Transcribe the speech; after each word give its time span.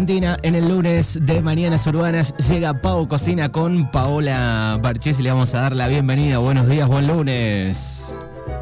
Argentina, 0.00 0.38
en 0.40 0.54
el 0.54 0.66
lunes 0.66 1.18
de 1.20 1.42
Mañanas 1.42 1.86
Urbanas 1.86 2.34
llega 2.48 2.72
Pau 2.72 3.06
Cocina 3.06 3.52
con 3.52 3.90
Paola 3.90 4.78
Barchés 4.80 5.20
y 5.20 5.22
le 5.22 5.30
vamos 5.30 5.54
a 5.54 5.60
dar 5.60 5.76
la 5.76 5.88
bienvenida. 5.88 6.38
Buenos 6.38 6.66
días, 6.70 6.88
buen 6.88 7.06
lunes. 7.06 8.14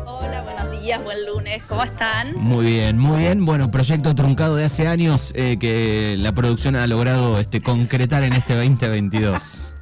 Hola, 0.04 0.43
buenos 0.43 0.82
días, 0.82 1.01
buen 1.04 1.24
lunes, 1.27 1.62
¿cómo 1.69 1.85
están? 1.85 2.35
Muy 2.35 2.66
bien, 2.66 2.98
muy 2.98 3.19
bien. 3.19 3.45
Bueno, 3.45 3.71
proyecto 3.71 4.16
truncado 4.16 4.56
de 4.56 4.64
hace 4.64 4.88
años 4.88 5.30
eh, 5.37 5.61
que 5.61 6.16
la 6.19 6.32
producción 6.32 6.74
ha 6.74 6.88
logrado 6.88 7.39
este, 7.39 7.61
concretar 7.61 8.25
en 8.25 8.32
este 8.32 8.57
2022. 8.57 9.77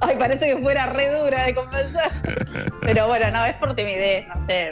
Ay, 0.00 0.16
parece 0.18 0.46
que 0.48 0.60
fuera 0.60 0.86
re 0.86 1.08
dura 1.16 1.44
de 1.44 1.54
convencer. 1.54 2.10
Pero 2.80 3.06
bueno, 3.06 3.30
no, 3.30 3.44
es 3.44 3.54
por 3.54 3.76
timidez, 3.76 4.26
no 4.26 4.40
sé. 4.44 4.70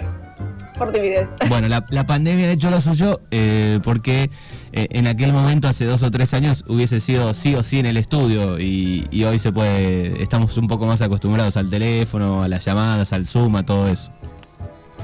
Por 0.79 0.93
timidez. 0.93 1.29
Bueno, 1.49 1.69
la, 1.69 1.85
la 1.91 2.07
pandemia 2.07 2.47
ha 2.47 2.53
hecho 2.53 2.71
lo 2.71 2.81
suyo 2.81 3.21
eh, 3.31 3.81
porque 3.83 4.31
eh, 4.73 4.87
en 4.91 5.07
aquel 5.07 5.33
momento, 5.33 5.67
hace 5.69 5.85
dos 5.85 6.03
o 6.03 6.11
tres 6.11 6.35
años, 6.35 6.65
hubiese 6.69 7.01
sido 7.01 7.35
sí 7.35 7.55
o 7.55 7.63
sí 7.63 7.81
en 7.81 7.87
el 7.87 7.97
estudio 7.97 8.59
y, 8.59 9.07
y 9.11 9.25
hoy 9.25 9.39
se 9.39 9.53
puede, 9.53 10.23
estamos 10.23 10.57
un 10.57 10.69
poco 10.69 10.87
más 10.87 11.03
acostumbrados 11.03 11.57
al 11.57 11.69
teléfono, 11.69 12.43
a 12.43 12.49
las 12.49 12.65
llamadas, 12.65 13.13
al 13.13 13.27
Zoom, 13.27 13.57
a 13.57 13.67
todo 13.67 13.89
eso. 13.89 14.13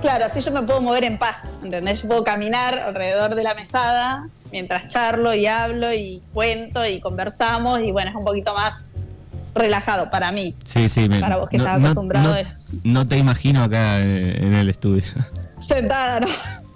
Claro, 0.01 0.27
así 0.27 0.41
yo 0.41 0.53
me 0.53 0.63
puedo 0.63 0.81
mover 0.81 1.05
en 1.05 1.19
paz, 1.19 1.51
¿entendés? 1.63 2.03
Yo 2.03 2.09
puedo 2.09 2.25
caminar 2.25 2.79
alrededor 2.79 3.35
de 3.35 3.43
la 3.43 3.55
mesada 3.55 4.29
mientras 4.53 4.89
charlo 4.89 5.35
y 5.35 5.47
hablo 5.47 5.93
y 5.93 6.23
cuento 6.33 6.87
y 6.87 7.01
conversamos 7.01 7.81
y 7.81 7.91
bueno, 7.91 8.11
es 8.11 8.17
un 8.17 8.25
poquito 8.25 8.55
más 8.55 8.89
relajado 9.55 10.11
para 10.11 10.31
mí. 10.31 10.55
Sí, 10.65 10.89
sí, 10.89 11.09
me, 11.09 11.21
Para 11.21 11.39
vos 11.39 11.49
que 11.49 11.57
estás 11.57 11.81
acostumbrado 11.81 12.29
no, 12.29 12.35
a 12.35 12.41
eso. 12.41 12.75
no 12.83 13.07
te 13.09 13.17
imagino 13.17 13.63
acá 13.63 14.01
eh, 14.01 14.45
en 14.45 14.55
el 14.55 14.69
estudio. 14.69 15.05
Sentada, 15.67 16.21
no. 16.21 16.27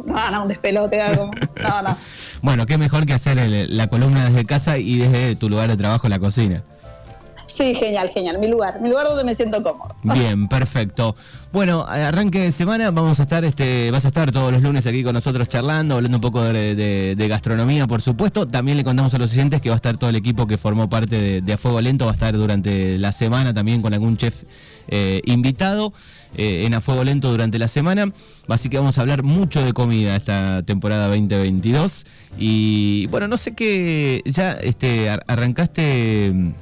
No, 0.05 0.30
no, 0.30 0.42
un 0.42 0.48
despelote, 0.48 1.01
algo. 1.01 1.30
No. 1.62 1.97
Bueno, 2.41 2.66
qué 2.66 2.78
mejor 2.78 3.05
que 3.05 3.12
hacer 3.14 3.37
el- 3.37 3.77
la 3.77 3.88
columna 3.88 4.27
desde 4.27 4.45
casa 4.47 4.78
y 4.78 4.98
desde 4.98 5.34
tu 5.34 5.48
lugar 5.48 5.69
de 5.69 5.77
trabajo, 5.77 6.09
la 6.09 6.20
cocina. 6.20 6.62
Sí, 7.58 7.74
genial, 7.74 8.08
genial. 8.14 8.38
Mi 8.38 8.46
lugar, 8.46 8.80
mi 8.80 8.88
lugar 8.88 9.08
donde 9.08 9.24
me 9.24 9.34
siento 9.34 9.60
cómodo. 9.64 9.96
Bien, 10.05 10.46
perfecto. 10.46 11.16
Bueno, 11.52 11.84
arranque 11.88 12.38
de 12.41 12.52
semana, 12.52 12.92
vamos 12.92 13.19
a 13.19 13.24
estar, 13.24 13.44
este, 13.44 13.91
vas 13.91 14.05
a 14.05 14.08
estar 14.08 14.30
todos 14.30 14.52
los 14.52 14.62
lunes 14.62 14.86
aquí 14.86 15.02
con 15.02 15.12
nosotros 15.12 15.48
charlando, 15.48 15.96
hablando 15.96 16.18
un 16.18 16.22
poco 16.22 16.41
de, 16.44 17.27
gastronomía, 17.28 17.88
por 17.88 18.00
supuesto. 18.00 18.46
También 18.46 18.77
le 18.77 18.84
contamos 18.84 19.12
a 19.14 19.18
los 19.18 19.33
oyentes 19.33 19.60
que 19.60 19.70
va 19.70 19.74
a 19.74 19.77
estar 19.83 19.96
todo 19.96 20.08
el 20.10 20.14
equipo 20.14 20.46
que 20.46 20.56
formó 20.56 20.88
parte 20.88 21.20
de, 21.20 21.41
de 21.41 21.52
A 21.52 21.58
Fuego 21.58 21.80
Lento, 21.80 22.05
va 22.05 22.12
a 22.12 22.14
estar 22.14 22.33
durante 22.36 22.96
la 22.98 23.10
semana 23.10 23.52
también 23.52 23.83
con 23.83 23.92
algún 23.92 24.16
chef 24.16 24.44
eh, 24.86 25.20
invitado 25.24 25.92
eh, 26.36 26.62
en 26.64 26.74
A 26.74 26.80
Fuego 26.80 27.02
Lento 27.02 27.28
durante 27.28 27.58
la 27.58 27.66
semana. 27.66 28.12
Así 28.46 28.68
que 28.68 28.78
vamos 28.78 28.98
a 28.98 29.00
hablar 29.00 29.24
mucho 29.24 29.64
de 29.64 29.72
comida 29.72 30.14
esta 30.14 30.62
temporada 30.62 31.08
2022. 31.08 32.06
Y 32.38 33.06
bueno, 33.08 33.27
no 33.27 33.36
sé 33.36 33.55
qué, 33.56 34.22
ya 34.27 34.52
este, 34.52 35.11
ar- 35.11 35.24
arrancaste 35.27 36.52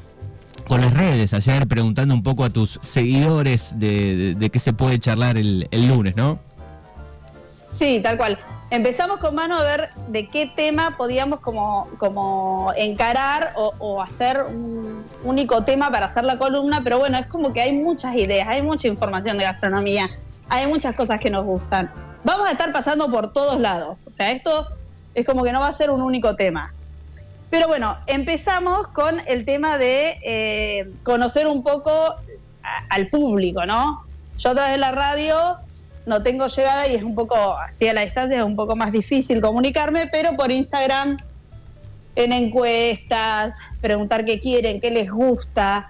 con 0.69 0.81
las 0.81 0.93
redes 0.93 1.33
ayer 1.33 1.67
preguntando 1.67 2.15
un 2.15 2.23
poco 2.23 2.45
a 2.45 2.51
tus 2.51 2.79
seguidores 2.83 3.79
de, 3.79 4.51
qué 4.53 4.59
se 4.59 4.73
puede 4.73 4.99
charlar 4.99 5.37
el, 5.37 5.69
el 5.71 5.89
lunes, 5.89 6.17
¿no? 6.17 6.39
Sí, 7.73 8.01
tal 8.03 8.17
cual. 8.17 8.39
Empezamos 8.71 9.19
con 9.19 9.35
mano 9.37 9.57
a 9.57 9.63
ver 9.63 9.91
de 10.09 10.29
qué 10.29 10.47
tema 10.47 10.97
podíamos 10.97 11.39
como, 11.39 11.89
como 11.99 12.73
encarar 12.77 13.53
o, 13.55 13.73
o 13.79 14.03
hacer 14.03 14.43
un 14.43 15.05
único 15.23 15.63
tema 15.63 15.91
para 15.93 16.07
hacer 16.07 16.25
la 16.25 16.37
columna, 16.37 16.81
pero 16.83 16.99
bueno, 16.99 17.17
es 17.17 17.27
como 17.27 17.53
que 17.53 17.61
hay 17.61 17.73
muchas 17.73 18.17
ideas, 18.17 18.49
hay 18.49 18.63
mucha 18.63 18.89
información 18.89 19.39
de 19.39 19.45
gastronomía, 19.45 20.11
hay 20.49 20.67
muchas 20.67 20.97
cosas 20.97 21.21
que 21.21 21.31
nos 21.31 21.45
gustan. 21.45 21.93
Vamos 22.25 22.49
a 22.49 22.51
estar 22.51 22.73
pasando 22.73 23.09
por 23.09 23.33
todos 23.33 23.61
lados, 23.61 24.05
o 24.09 24.13
sea, 24.13 24.33
esto 24.33 24.67
es 25.15 25.25
como 25.25 25.45
que 25.45 25.53
no 25.53 25.61
va 25.61 25.69
a 25.69 25.73
ser 25.73 25.91
un 25.91 26.03
único 26.03 26.35
tema. 26.35 26.75
Pero 27.51 27.69
bueno, 27.69 27.97
empezamos 28.07 28.89
con 28.89 29.21
el 29.29 29.45
tema 29.45 29.79
de 29.79 30.19
eh, 30.25 30.91
conocer 31.05 31.47
un 31.47 31.63
poco 31.63 31.91
a- 31.91 32.85
al 32.91 33.09
público, 33.09 33.65
¿no? 33.67 34.03
Yo 34.39 34.51
a 34.51 34.55
través 34.55 34.73
de 34.73 34.79
la 34.79 34.93
radio 34.93 35.37
no 36.07 36.23
tengo 36.23 36.47
llegada 36.49 36.87
y 36.89 36.95
es 36.97 37.03
un 37.03 37.15
poco, 37.15 37.57
así 37.59 37.89
a 37.89 37.95
la 37.95 38.03
distancia 38.03 38.37
es 38.37 38.43
un 38.45 38.57
poco 38.57 38.77
más 38.77 38.93
difícil 38.93 39.41
comunicarme, 39.41 40.07
pero 40.09 40.37
por 40.37 40.51
Instagram, 40.51 41.17
en 42.17 42.33
encuestas, 42.33 43.55
preguntar 43.81 44.25
qué 44.25 44.41
quieren, 44.41 44.81
qué 44.81 44.91
les 44.91 45.11
gusta, 45.11 45.89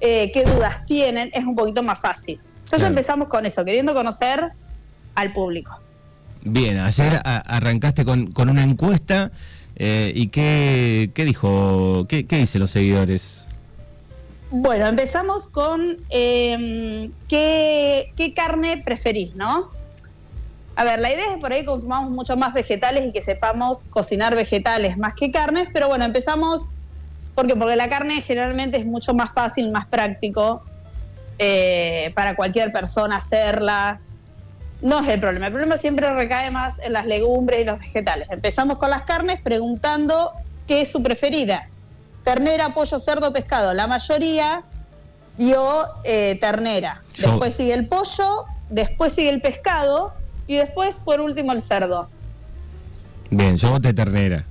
eh, 0.00 0.30
qué 0.32 0.44
dudas 0.44 0.84
tienen, 0.86 1.30
es 1.32 1.44
un 1.44 1.54
poquito 1.56 1.82
más 1.82 1.98
fácil. 2.00 2.40
Entonces 2.56 2.78
Claro. 2.78 2.88
empezamos 2.88 3.28
con 3.28 3.46
eso, 3.46 3.64
queriendo 3.64 3.94
conocer 3.94 4.50
al 5.14 5.32
público. 5.32 5.78
Bien, 6.42 6.78
ayer 6.78 7.20
a- 7.24 7.38
arrancaste 7.38 8.04
con, 8.04 8.30
con 8.32 8.48
una 8.50 8.62
encuesta 8.62 9.30
eh, 9.76 10.12
y 10.14 10.28
qué, 10.28 11.10
qué 11.14 11.24
dijo, 11.24 12.04
qué, 12.08 12.26
qué 12.26 12.36
dicen 12.36 12.60
los 12.60 12.70
seguidores. 12.70 13.44
Bueno, 14.50 14.86
empezamos 14.86 15.48
con 15.48 15.98
eh, 16.10 17.10
¿qué, 17.28 18.12
qué 18.16 18.32
carne 18.32 18.82
preferís, 18.84 19.34
¿no? 19.34 19.70
A 20.76 20.84
ver, 20.84 21.00
la 21.00 21.10
idea 21.10 21.24
es 21.24 21.34
que 21.34 21.40
por 21.40 21.52
ahí 21.52 21.64
consumamos 21.64 22.10
mucho 22.10 22.36
más 22.36 22.52
vegetales 22.52 23.06
y 23.06 23.12
que 23.12 23.22
sepamos 23.22 23.84
cocinar 23.90 24.34
vegetales 24.34 24.98
más 24.98 25.14
que 25.14 25.30
carnes, 25.30 25.68
pero 25.72 25.88
bueno, 25.88 26.04
empezamos 26.04 26.68
porque 27.34 27.54
porque 27.54 27.76
la 27.76 27.88
carne 27.88 28.22
generalmente 28.22 28.78
es 28.78 28.86
mucho 28.86 29.14
más 29.14 29.32
fácil, 29.32 29.70
más 29.70 29.86
práctico 29.86 30.62
eh, 31.38 32.12
para 32.14 32.34
cualquier 32.34 32.72
persona 32.72 33.16
hacerla. 33.16 34.00
No 34.82 35.00
es 35.00 35.08
el 35.08 35.20
problema, 35.20 35.46
el 35.46 35.52
problema 35.52 35.76
siempre 35.76 36.12
recae 36.12 36.50
más 36.50 36.78
en 36.80 36.92
las 36.92 37.06
legumbres 37.06 37.60
y 37.60 37.64
los 37.64 37.78
vegetales. 37.78 38.28
Empezamos 38.30 38.76
con 38.78 38.90
las 38.90 39.02
carnes 39.02 39.40
preguntando 39.42 40.32
qué 40.66 40.82
es 40.82 40.90
su 40.90 41.02
preferida 41.02 41.68
ternera, 42.24 42.74
pollo, 42.74 42.98
cerdo, 42.98 43.32
pescado. 43.32 43.72
La 43.72 43.86
mayoría 43.86 44.64
dio 45.38 45.62
eh, 46.02 46.36
ternera. 46.40 47.00
Después 47.16 47.54
sigue 47.54 47.72
el 47.72 47.86
pollo, 47.86 48.44
después 48.68 49.12
sigue 49.12 49.28
el 49.30 49.40
pescado 49.40 50.12
y 50.48 50.56
después, 50.56 50.96
por 51.04 51.20
último, 51.20 51.52
el 51.52 51.60
cerdo. 51.60 52.08
Bien, 53.30 53.56
yo 53.56 53.70
voté 53.70 53.94
ternera. 53.94 54.44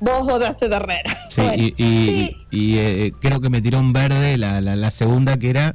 Vos 0.00 0.26
votaste 0.26 0.68
ternera. 0.68 1.14
Sí, 1.30 1.42
Bueno, 1.42 1.62
y, 1.62 1.74
y- 1.76 2.06
sí, 2.06 2.36
y, 2.50 2.78
eh, 2.78 3.12
creo 3.20 3.40
que 3.42 3.50
me 3.50 3.60
tiró 3.60 3.78
un 3.78 3.92
verde 3.92 4.38
la, 4.38 4.62
la, 4.62 4.76
la 4.76 4.90
segunda 4.90 5.36
que 5.36 5.50
era 5.50 5.74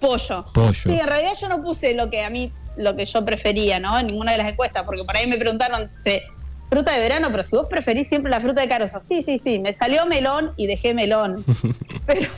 pollo. 0.00 0.46
pollo. 0.52 0.72
Sí, 0.72 0.98
en 0.98 1.06
realidad 1.06 1.32
yo 1.40 1.48
no 1.48 1.62
puse 1.62 1.94
lo 1.94 2.10
que 2.10 2.22
a 2.22 2.30
mí, 2.30 2.52
lo 2.76 2.96
que 2.96 3.04
yo 3.04 3.24
prefería, 3.24 3.78
¿no? 3.80 3.98
En 3.98 4.08
ninguna 4.08 4.32
de 4.32 4.38
las 4.38 4.48
encuestas, 4.48 4.82
porque 4.84 5.04
por 5.04 5.16
ahí 5.16 5.26
me 5.26 5.38
preguntaron 5.38 5.88
si 5.88 6.20
fruta 6.68 6.92
de 6.92 7.00
verano, 7.00 7.28
pero 7.30 7.42
si 7.42 7.56
vos 7.56 7.66
preferís 7.68 8.08
siempre 8.08 8.30
la 8.30 8.40
fruta 8.40 8.60
de 8.60 8.68
carozo. 8.68 9.00
Sí, 9.00 9.22
sí, 9.22 9.38
sí, 9.38 9.58
me 9.58 9.72
salió 9.74 10.06
melón 10.06 10.52
y 10.56 10.66
dejé 10.66 10.94
melón. 10.94 11.44
pero 12.06 12.28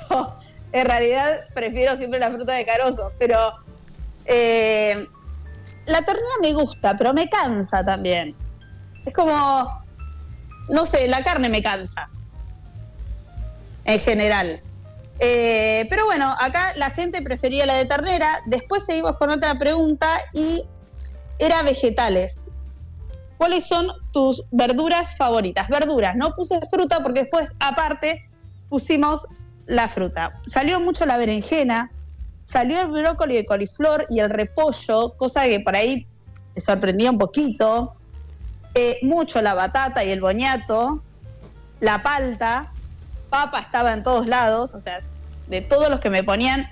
en 0.73 0.87
realidad 0.87 1.41
prefiero 1.55 1.97
siempre 1.97 2.21
la 2.21 2.31
fruta 2.31 2.55
de 2.55 2.65
carozo. 2.65 3.13
Pero 3.19 3.39
eh, 4.27 5.07
la 5.87 6.03
ternera 6.03 6.35
me 6.43 6.53
gusta, 6.53 6.97
pero 6.97 7.15
me 7.15 7.29
cansa 7.29 7.85
también. 7.85 8.35
Es 9.07 9.15
como, 9.15 9.83
no 10.69 10.85
sé, 10.85 11.09
la 11.09 11.23
carne 11.23 11.49
me 11.49 11.63
cansa. 11.63 12.09
En 13.85 13.99
general. 14.01 14.61
Eh, 15.21 15.87
pero 15.91 16.05
bueno, 16.05 16.35
acá 16.39 16.73
la 16.77 16.91
gente 16.91 17.23
prefería 17.23 17.67
la 17.67 17.75
de 17.75 17.85
ternera. 17.87 18.43
Después 18.47 18.85
seguimos 18.85 19.17
con 19.17 19.31
otra 19.31 19.59
pregunta 19.59 20.09
y 20.33 20.63
era 21.39 21.63
vegetales. 21.63 22.55
¿Cuáles 23.37 23.67
son 23.67 23.89
tus 24.13 24.45
verduras 24.51 25.17
favoritas? 25.17 25.69
Verduras, 25.69 26.17
no 26.17 26.35
puse 26.35 26.61
fruta 26.71 27.03
porque 27.03 27.21
después 27.21 27.51
aparte 27.61 28.29
pusimos 28.69 29.27
la 29.67 29.89
fruta. 29.89 30.41
Salió 30.47 30.81
mucho 30.81 31.07
la 31.07 31.17
berenjena, 31.17 31.93
salió 32.43 32.81
el 32.81 32.89
brócoli 32.89 33.37
de 33.37 33.47
coliflor 33.47 34.07
y 34.11 34.21
el 34.21 34.31
repollo, 34.31 35.15
cosa 35.17 35.45
que 35.45 35.61
por 35.61 35.77
ahí 35.77 36.07
me 36.55 36.61
sorprendía 36.61 37.11
un 37.11 37.19
poquito. 37.19 37.95
Eh, 38.75 38.99
mucho 39.03 39.41
la 39.41 39.55
batata 39.55 40.05
y 40.05 40.11
el 40.11 40.21
boñato, 40.21 41.03
la 41.81 42.03
palta, 42.03 42.73
papa 43.31 43.61
estaba 43.61 43.93
en 43.93 44.03
todos 44.03 44.27
lados, 44.27 44.75
o 44.75 44.81
sea, 44.81 45.01
de 45.49 45.61
todos 45.61 45.89
los 45.91 46.01
que 46.01 46.11
me 46.11 46.23
ponían, 46.25 46.69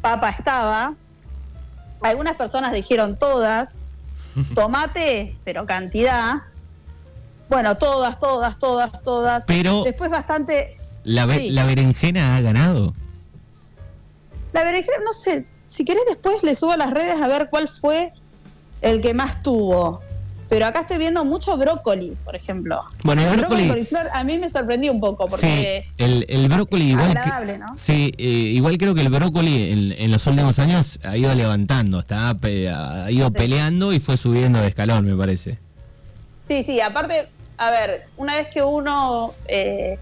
papa 0.00 0.30
estaba. 0.30 0.94
Algunas 2.02 2.36
personas 2.36 2.72
dijeron 2.72 3.18
todas, 3.18 3.84
tomate, 4.54 5.36
pero 5.44 5.66
cantidad. 5.66 6.34
Bueno, 7.48 7.76
todas, 7.78 8.18
todas, 8.18 8.58
todas, 8.58 9.02
todas. 9.02 9.44
Pero 9.46 9.82
Después 9.84 10.10
bastante... 10.10 10.76
la, 11.04 11.24
be- 11.26 11.38
sí. 11.38 11.50
la 11.50 11.64
berenjena 11.64 12.36
ha 12.36 12.40
ganado. 12.42 12.92
La 14.52 14.64
berenjena, 14.64 14.98
no 15.04 15.12
sé, 15.12 15.46
si 15.64 15.84
querés 15.84 16.02
después 16.08 16.42
le 16.42 16.54
subo 16.54 16.72
a 16.72 16.76
las 16.76 16.90
redes 16.90 17.20
a 17.20 17.28
ver 17.28 17.48
cuál 17.50 17.68
fue 17.68 18.12
el 18.80 19.00
que 19.00 19.14
más 19.14 19.42
tuvo. 19.42 20.00
Pero 20.48 20.64
acá 20.66 20.80
estoy 20.80 20.96
viendo 20.98 21.24
mucho 21.26 21.56
brócoli, 21.58 22.16
por 22.24 22.34
ejemplo. 22.34 22.80
Bueno, 23.04 23.20
el 23.22 23.28
El 23.28 23.36
brócoli 23.36 23.62
brócoli. 23.64 23.84
coliflor 23.84 24.08
a 24.12 24.24
mí 24.24 24.38
me 24.38 24.48
sorprendió 24.48 24.92
un 24.92 25.00
poco 25.00 25.26
porque 25.26 25.84
Sí, 25.96 26.02
el, 26.02 26.24
el 26.28 26.48
brócoli 26.48 26.90
igual. 26.92 27.12
que- 27.12 27.18
agradable, 27.18 27.58
¿no? 27.58 27.76
Sí, 27.76 28.12
eh, 28.16 28.22
igual 28.24 28.78
creo 28.78 28.94
que 28.94 29.02
el 29.02 29.10
brócoli 29.10 29.70
en, 29.72 29.92
en 29.92 30.10
los 30.10 30.26
últimos 30.26 30.58
años 30.58 30.98
ha 31.04 31.16
ido 31.18 31.34
levantando, 31.34 32.00
está, 32.00 32.30
ha 32.30 33.10
ido 33.10 33.30
peleando 33.30 33.92
y 33.92 34.00
fue 34.00 34.16
subiendo 34.16 34.58
de 34.60 34.68
escalón, 34.68 35.04
me 35.04 35.14
parece. 35.14 35.58
Sí, 36.46 36.62
sí, 36.62 36.80
aparte 36.80 37.28
a 37.58 37.70
ver, 37.70 38.06
una 38.16 38.36
vez 38.36 38.48
que 38.48 38.62
uno... 38.62 39.34
eh, 39.48 39.98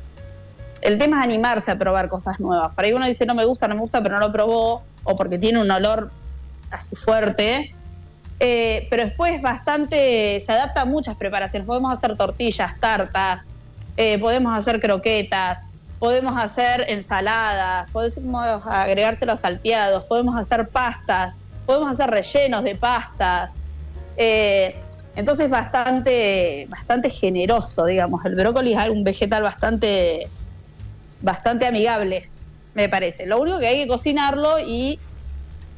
el 0.83 0.99
tema 0.99 1.19
es 1.21 1.25
animarse 1.25 1.71
a 1.73 1.79
probar 1.79 2.09
cosas 2.09 2.39
nuevas. 2.39 2.73
Para 2.75 2.87
ahí 2.87 2.93
uno 2.95 3.07
dice, 3.07 3.27
no 3.27 3.35
me 3.35 3.45
gusta, 3.45 3.67
no 3.67 3.75
me 3.75 3.81
gusta, 3.81 4.01
pero 4.03 4.15
no 4.21 4.27
lo 4.27 4.33
probó, 4.33 4.83
o 5.03 5.17
porque 5.17 5.39
tiene 5.39 5.59
un 5.61 5.71
olor 5.71 6.13
así 6.71 6.95
fuerte. 6.95 7.75
Eh, 8.39 8.87
pero 8.91 9.05
después 9.05 9.41
bastante, 9.41 10.41
se 10.41 10.53
adapta 10.53 10.83
a 10.83 10.85
muchas 10.85 11.17
preparaciones. 11.17 11.67
Podemos 11.67 11.93
hacer 11.93 12.17
tortillas, 12.17 12.79
tartas, 12.79 13.45
eh, 13.97 14.19
podemos 14.19 14.57
hacer 14.57 14.79
croquetas, 14.81 15.61
podemos 15.99 16.37
hacer 16.37 16.85
ensaladas, 16.89 17.91
podemos 17.91 18.63
agregárselos 18.67 19.41
salteados, 19.41 20.05
podemos 20.05 20.37
hacer 20.37 20.69
pastas, 20.69 21.35
podemos 21.65 21.91
hacer 21.91 22.11
rellenos 22.11 22.63
de 22.63 22.75
pastas. 22.75 23.53
Eh, 24.19 24.77
entonces 25.15 25.49
bastante, 25.49 26.67
bastante 26.69 27.09
generoso, 27.09 27.87
digamos. 27.87 28.25
El 28.27 28.35
brócoli 28.35 28.75
es 28.75 28.89
un 28.91 29.03
vegetal 29.03 29.43
bastante, 29.43 30.29
bastante 31.23 31.67
amigable, 31.67 32.29
me 32.75 32.91
parece. 32.91 33.25
Lo 33.25 33.41
único 33.41 33.59
que 33.59 33.67
hay 33.67 33.79
que 33.79 33.89
cocinarlo 33.89 34.59
y, 34.59 34.99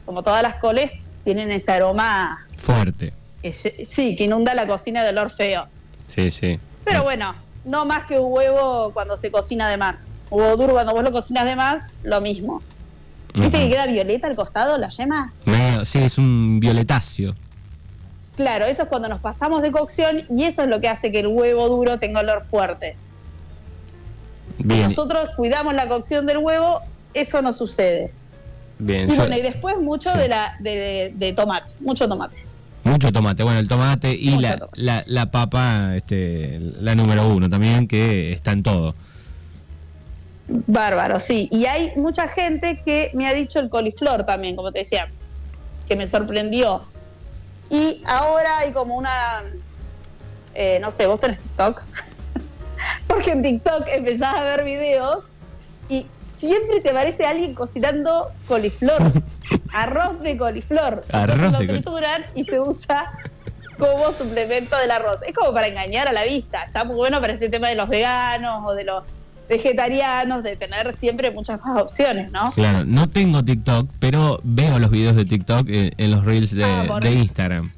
como 0.05 0.25
todas 0.25 0.43
las 0.43 0.56
coles, 0.56 1.12
tienen 1.22 1.52
ese 1.52 1.70
aroma 1.70 2.48
Fuerte. 2.58 3.12
que, 3.43 3.52
sí, 3.52 4.14
que 4.16 4.25
inunda 4.25 4.55
la 4.55 4.66
cocina 4.66 5.02
de 5.02 5.10
olor 5.10 5.31
feo. 5.31 5.66
Sí, 6.06 6.31
sí. 6.31 6.58
Pero 6.84 7.02
bueno, 7.02 7.34
no 7.64 7.84
más 7.87 8.05
que 8.06 8.19
un 8.19 8.31
huevo 8.32 8.90
cuando 8.93 9.16
se 9.16 9.31
cocina 9.31 9.69
de 9.69 9.76
más. 9.76 10.10
Huevo 10.31 10.56
duro 10.56 10.72
cuando 10.75 10.93
vos 10.93 11.02
lo 11.02 11.12
cocinas 11.12 11.44
de 11.46 11.56
más, 11.56 11.84
lo 12.02 12.20
mismo. 12.20 12.62
¿Viste 13.34 13.58
que 13.58 13.69
queda 13.69 13.87
violeta 13.87 14.26
al 14.26 14.34
costado, 14.37 14.76
la 14.78 14.88
yema? 14.88 15.32
Medio- 15.44 15.84
sí, 15.84 15.99
es 16.02 16.19
un 16.19 16.58
violetáceo. 16.60 17.34
Claro, 18.37 18.66
eso 18.66 18.82
es 18.82 18.88
cuando 18.88 19.08
nos 19.08 19.20
pasamos 19.20 19.62
de 19.62 19.70
cocción 19.72 20.22
y 20.31 20.44
eso 20.44 20.62
es 20.62 20.69
lo 20.69 20.81
que 20.81 20.88
hace 20.88 21.10
que 21.12 21.20
el 21.20 21.26
huevo 21.28 21.69
duro 21.69 21.99
tenga 21.99 22.20
olor 22.20 22.44
fuerte. 22.46 22.96
Si 24.56 24.62
Bien, 24.64 24.82
nosotros 24.84 25.31
cuidamos 25.37 25.75
la 25.75 25.88
cocción 25.88 26.26
del 26.26 26.38
huevo, 26.38 26.81
eso 27.14 27.43
no 27.43 27.52
sucede. 27.52 28.12
Bien. 28.79 29.09
Y 29.09 29.11
yo- 29.13 29.17
bueno, 29.19 29.37
y 29.37 29.43
después 29.43 29.79
mucho 29.81 30.11
Sí. 30.13 30.19
de 30.19 30.29
la 30.29 30.57
de, 30.61 31.13
de 31.15 31.33
tomate, 31.33 31.71
mucho 31.81 32.09
tomate. 32.09 32.37
Mucho 32.85 33.13
tomate. 33.13 33.43
Bueno, 33.43 33.59
el 33.59 33.69
tomate 33.69 34.15
y 34.15 34.31
Mucho 34.31 34.41
la, 34.43 34.59
tomate. 34.59 34.81
la, 34.83 35.05
la 35.07 35.31
papa, 35.31 35.97
este, 35.97 36.59
la 36.81 36.95
número 36.95 37.29
uno 37.29 37.51
también, 37.51 37.87
que 37.87 38.33
está 38.33 38.53
en 38.53 38.63
todo. 38.63 38.95
Bárbaro, 40.67 41.21
sí. 41.21 41.49
Y 41.53 41.67
hay 41.67 41.93
mucha 41.97 42.27
gente 42.27 42.81
que 42.85 43.11
me 43.13 43.27
ha 43.27 43.35
dicho 43.35 43.61
el 43.61 43.69
coliflor 43.69 44.25
también, 44.25 44.57
como 44.57 44.73
te 44.73 44.79
decía, 44.81 45.09
que 45.87 45.95
me 45.97 46.09
sorprendió. 46.09 46.83
Y 47.71 48.03
ahora 48.07 48.59
hay 48.59 48.73
como 48.73 48.97
una, 48.97 49.43
eh, 50.55 50.79
no 50.81 50.91
sé, 50.91 51.07
vos 51.07 51.21
tenés 51.21 51.39
TikTok, 51.41 51.83
porque 53.07 53.33
en 53.33 53.43
TikTok 53.43 53.87
empezás 53.89 54.35
a 54.37 54.43
ver 54.45 54.65
videos 54.65 55.25
y 55.91 56.07
siempre 56.38 56.81
te 56.81 56.90
aparece 56.90 57.26
alguien 57.26 57.55
cocinando 57.55 58.31
coliflor, 58.46 59.00
arroz 59.73 60.20
de 60.20 60.37
coliflor. 60.37 61.02
Arroz 61.12 61.38
de 61.40 61.50
lo 61.50 61.58
col- 61.58 61.67
trituran 61.69 62.25
y 62.35 62.44
se 62.44 62.61
usa 62.61 63.12
como 63.79 64.11
suplemento 64.12 64.76
del 64.76 64.90
arroz. 64.90 65.19
Es 65.26 65.35
como 65.35 65.52
para 65.52 65.69
engañar 65.69 66.08
a 66.08 66.12
la 66.12 66.25
vista. 66.25 66.62
Está 66.64 66.85
muy 66.85 66.96
bueno 66.96 67.20
para 67.20 67.32
este 67.35 67.49
tema 67.49 67.69
de 67.69 67.75
los 67.76 67.88
veganos 67.88 68.62
o 68.67 68.73
de 68.75 68.85
los 68.85 69.05
vegetarianos, 69.49 70.43
de 70.43 70.56
tener 70.56 70.94
siempre 70.96 71.31
muchas 71.31 71.61
más 71.64 71.81
opciones, 71.81 72.31
¿no? 72.32 72.52
Claro, 72.52 72.84
no 72.84 73.08
tengo 73.08 73.43
TikTok, 73.43 73.88
pero 73.99 74.41
veo 74.43 74.79
los 74.79 74.91
videos 74.91 75.17
de 75.17 75.25
TikTok 75.25 75.69
en, 75.69 75.93
en 75.96 76.11
los 76.11 76.25
reels 76.25 76.50
de, 76.55 76.64
Ah, 76.64 76.99
de 77.00 77.12
Instagram. 77.12 77.73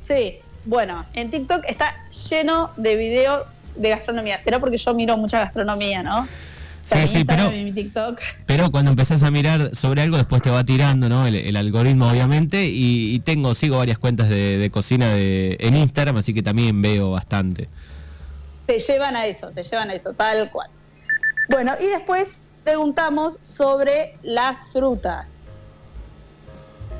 Sí, 0.00 0.38
bueno, 0.64 1.04
en 1.12 1.30
TikTok 1.30 1.64
está 1.68 1.94
lleno 2.30 2.70
de 2.76 2.96
videos 2.96 3.42
de 3.76 3.90
gastronomía. 3.90 4.38
Será 4.38 4.58
porque 4.60 4.78
yo 4.78 4.94
miro 4.94 5.16
mucha 5.18 5.40
gastronomía, 5.40 6.02
¿no? 6.02 6.26
Sí, 6.90 7.06
sí, 7.06 7.24
pero- 7.24 7.52
y 7.54 7.64
mi 7.64 7.72
TikTok. 7.72 8.18
Pero 8.46 8.70
cuando 8.70 8.90
empezás 8.92 9.22
a 9.22 9.30
mirar 9.30 9.74
sobre 9.74 10.02
algo, 10.02 10.16
después 10.16 10.40
te 10.42 10.50
va 10.50 10.64
tirando, 10.64 11.08
¿no? 11.08 11.26
El, 11.26 11.34
el 11.34 11.56
algoritmo, 11.56 12.08
obviamente. 12.08 12.66
Y, 12.66 13.14
y 13.14 13.18
tengo, 13.20 13.54
sigo 13.54 13.78
varias 13.78 13.98
cuentas 13.98 14.28
de, 14.28 14.56
de 14.58 14.70
cocina 14.70 15.08
de, 15.12 15.56
en 15.60 15.76
Instagram, 15.76 16.16
así 16.16 16.32
que 16.32 16.42
también 16.42 16.80
veo 16.80 17.10
bastante. 17.10 17.68
te 18.66 18.78
llevan 18.78 19.16
a 19.16 19.26
eso, 19.26 19.48
te 19.48 19.62
llevan 19.62 19.90
a 19.90 19.94
eso, 19.94 20.12
tal 20.14 20.50
cual. 20.50 20.70
Bueno, 21.48 21.72
y 21.80 21.86
después 21.86 22.38
preguntamos 22.64 23.38
sobre 23.42 24.16
las 24.22 24.56
frutas. 24.72 25.58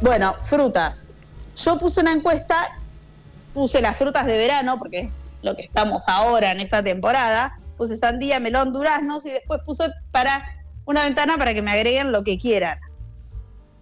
Bueno, 0.00 0.36
frutas. 0.42 1.12
Yo 1.56 1.78
puse 1.78 2.00
una 2.00 2.12
encuesta, 2.12 2.56
puse 3.52 3.80
las 3.82 3.96
frutas 3.96 4.26
de 4.26 4.36
verano, 4.38 4.78
porque 4.78 5.00
es 5.00 5.28
lo 5.42 5.56
que 5.56 5.62
estamos 5.62 6.04
ahora 6.06 6.52
en 6.52 6.60
esta 6.60 6.82
temporada. 6.82 7.56
Puse 7.78 7.96
sandía, 7.96 8.40
melón, 8.40 8.74
duraznos 8.74 9.24
y 9.24 9.30
después 9.30 9.62
puse 9.64 9.84
para 10.10 10.44
una 10.84 11.04
ventana 11.04 11.38
para 11.38 11.54
que 11.54 11.62
me 11.62 11.72
agreguen 11.72 12.12
lo 12.12 12.24
que 12.24 12.36
quieran. 12.36 12.78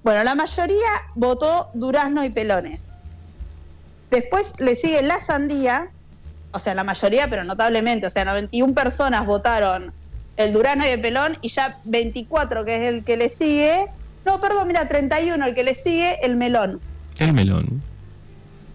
Bueno, 0.05 0.23
la 0.23 0.37
mayoría 0.37 0.77
votó 1.17 1.71
durazno 1.75 2.25
y 2.25 2.31
pelones. 2.31 3.03
Después 4.11 4.55
le 4.61 4.77
sigue 4.77 5.03
la 5.03 5.19
sandía, 5.19 5.89
o 6.53 6.61
sea, 6.61 6.75
la 6.75 6.85
mayoría, 6.85 7.29
pero 7.29 7.43
notablemente, 7.43 8.07
o 8.07 8.11
sea, 8.11 8.25
91 8.25 8.73
personas 8.75 9.27
votaron 9.27 9.93
el 10.37 10.53
durazno 10.53 10.87
y 10.87 10.91
el 10.91 11.01
pelón 11.01 11.39
y 11.41 11.49
ya 11.49 11.81
24, 11.85 12.65
que 12.65 12.77
es 12.77 12.93
el 12.93 13.03
que 13.03 13.17
le 13.17 13.29
sigue, 13.29 13.87
no, 14.25 14.41
perdón, 14.41 14.69
mira, 14.69 14.87
31 14.87 15.47
el 15.47 15.55
que 15.55 15.65
le 15.65 15.75
sigue, 15.75 16.19
el 16.23 16.37
melón. 16.37 16.81
El 17.19 17.33
melón. 17.33 17.81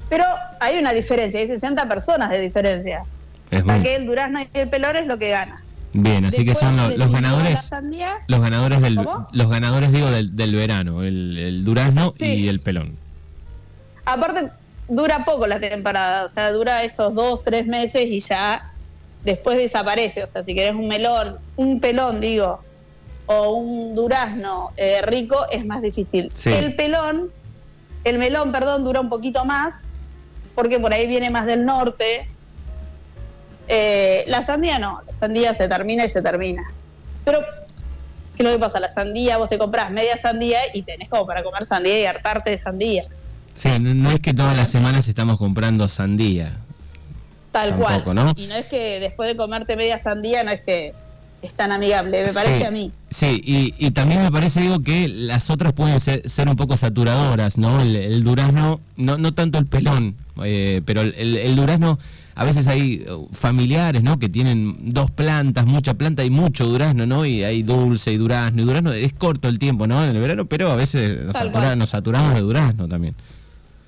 Pero 0.09 0.25
hay 0.59 0.79
una 0.79 0.93
diferencia, 0.93 1.39
hay 1.39 1.47
60 1.47 1.87
personas 1.87 2.29
de 2.29 2.39
diferencia. 2.39 3.03
Es 3.51 3.61
O 3.61 3.65
sea 3.65 3.73
muy- 3.75 3.83
que 3.83 3.95
el 3.95 4.05
durazno 4.05 4.39
y 4.41 4.47
el 4.53 4.69
pelón 4.69 4.95
es 4.95 5.05
lo 5.07 5.17
que 5.17 5.29
gana. 5.29 5.63
Bien, 5.93 6.23
así 6.23 6.45
que 6.45 6.55
son 6.55 6.77
los 6.77 7.11
ganadores. 7.11 7.61
sandía, 7.65 8.19
Los 8.27 8.39
ganadores 8.39 8.81
del, 8.81 8.95
¿Cómo? 8.95 9.27
los 9.33 9.49
ganadores 9.49 9.91
digo 9.91 10.09
del, 10.09 10.35
del 10.37 10.55
verano, 10.55 11.03
el, 11.03 11.37
el 11.37 11.63
durazno 11.65 12.09
Sí. 12.11 12.25
y 12.27 12.47
el 12.47 12.61
pelón. 12.61 12.97
aparte, 14.05 14.49
dura 14.87 15.25
poco 15.25 15.47
la 15.47 15.59
temporada, 15.59 16.25
o 16.25 16.29
sea, 16.29 16.51
dura 16.51 16.83
estos 16.83 17.13
dos, 17.13 17.43
tres 17.43 17.67
meses 17.67 18.09
y 18.09 18.19
ya 18.21 18.71
después 19.23 19.57
desaparece. 19.57 20.23
O 20.23 20.27
sea, 20.27 20.43
si 20.43 20.55
querés 20.55 20.75
un 20.75 20.87
melón, 20.87 21.37
un 21.55 21.79
pelón, 21.79 22.19
digo, 22.21 22.61
o 23.25 23.51
un 23.53 23.93
durazno 23.95 24.71
eh, 24.77 25.01
rico, 25.03 25.37
es 25.51 25.65
más 25.65 25.81
difícil. 25.81 26.31
Sí. 26.33 26.51
El 26.51 26.75
pelón, 26.75 27.29
el 28.03 28.17
melón, 28.17 28.51
perdón, 28.51 28.83
dura 28.83 28.99
un 29.01 29.09
poquito 29.09 29.45
más, 29.45 29.83
porque 30.55 30.79
por 30.79 30.93
ahí 30.93 31.05
viene 31.07 31.29
más 31.29 31.45
del 31.45 31.65
norte. 31.65 32.27
Eh, 33.73 34.25
la 34.27 34.41
sandía 34.41 34.79
no, 34.79 35.01
la 35.05 35.11
sandía 35.13 35.53
se 35.53 35.69
termina 35.69 36.03
y 36.03 36.09
se 36.09 36.21
termina. 36.21 36.61
Pero, 37.23 37.39
¿qué 38.35 38.43
es 38.43 38.45
lo 38.45 38.51
que 38.51 38.59
pasa? 38.59 38.81
La 38.81 38.89
sandía, 38.89 39.37
vos 39.37 39.47
te 39.47 39.57
compras 39.57 39.89
media 39.91 40.17
sandía 40.17 40.59
y 40.73 40.81
tenés 40.81 41.09
como 41.09 41.25
para 41.25 41.41
comer 41.41 41.63
sandía 41.63 42.01
y 42.01 42.05
hartarte 42.05 42.49
de 42.49 42.57
sandía. 42.57 43.05
Sí, 43.55 43.69
no, 43.79 43.93
no 43.93 44.11
es 44.11 44.19
que 44.19 44.33
todas 44.33 44.57
las 44.57 44.69
semanas 44.69 45.07
estamos 45.07 45.37
comprando 45.37 45.87
sandía. 45.87 46.57
Tal 47.53 47.69
Tampoco, 47.69 48.03
cual. 48.03 48.15
¿no? 48.15 48.33
Y 48.35 48.47
no 48.47 48.55
es 48.55 48.65
que 48.65 48.99
después 48.99 49.29
de 49.29 49.37
comerte 49.37 49.77
media 49.77 49.97
sandía, 49.97 50.43
no 50.43 50.51
es 50.51 50.61
que 50.61 50.93
es 51.41 51.53
tan 51.53 51.71
amigable, 51.71 52.23
me 52.25 52.33
parece 52.33 52.57
Sí, 52.59 52.63
a 52.63 52.71
mí. 52.71 52.91
Sí, 53.09 53.41
y, 53.43 53.73
y 53.77 53.91
también 53.91 54.21
me 54.21 54.31
parece, 54.31 54.59
digo, 54.61 54.81
que 54.81 55.07
las 55.07 55.49
otras 55.49 55.71
pueden 55.73 55.99
ser, 56.01 56.29
ser 56.29 56.47
un 56.49 56.55
poco 56.57 56.75
saturadoras, 56.75 57.57
¿no? 57.57 57.81
El, 57.81 57.95
el 57.95 58.23
durazno, 58.23 58.79
no, 58.97 59.17
no 59.17 59.33
tanto 59.33 59.57
el 59.57 59.65
pelón, 59.65 60.15
eh, 60.43 60.81
pero 60.85 61.01
el, 61.01 61.13
el- 61.17 61.37
el 61.37 61.55
durazno, 61.55 61.97
a 62.41 62.43
veces 62.43 62.67
hay 62.67 63.05
uh, 63.07 63.27
familiares, 63.33 64.01
¿no? 64.01 64.17
Que 64.17 64.27
tienen 64.27 64.91
dos 64.93 65.11
plantas, 65.11 65.65
mucha 65.65 65.93
planta 65.93 66.23
y 66.23 66.29
mucho 66.29 66.65
durazno, 66.65 67.05
¿no? 67.05 67.25
Y 67.25 67.43
hay 67.43 67.61
dulce 67.61 68.11
y 68.11 68.17
durazno, 68.17 68.61
y 68.61 68.65
durazno 68.65 68.91
es 68.93 69.13
corto 69.13 69.47
el 69.47 69.59
tiempo, 69.59 69.85
¿no? 69.85 70.03
En 70.03 70.15
el 70.15 70.21
verano, 70.21 70.45
pero 70.45 70.71
a 70.71 70.75
veces 70.75 71.31
satura- 71.31 71.75
nos 71.75 71.89
saturamos 71.89 72.33
de 72.33 72.41
durazno 72.41 72.87
también. 72.87 73.15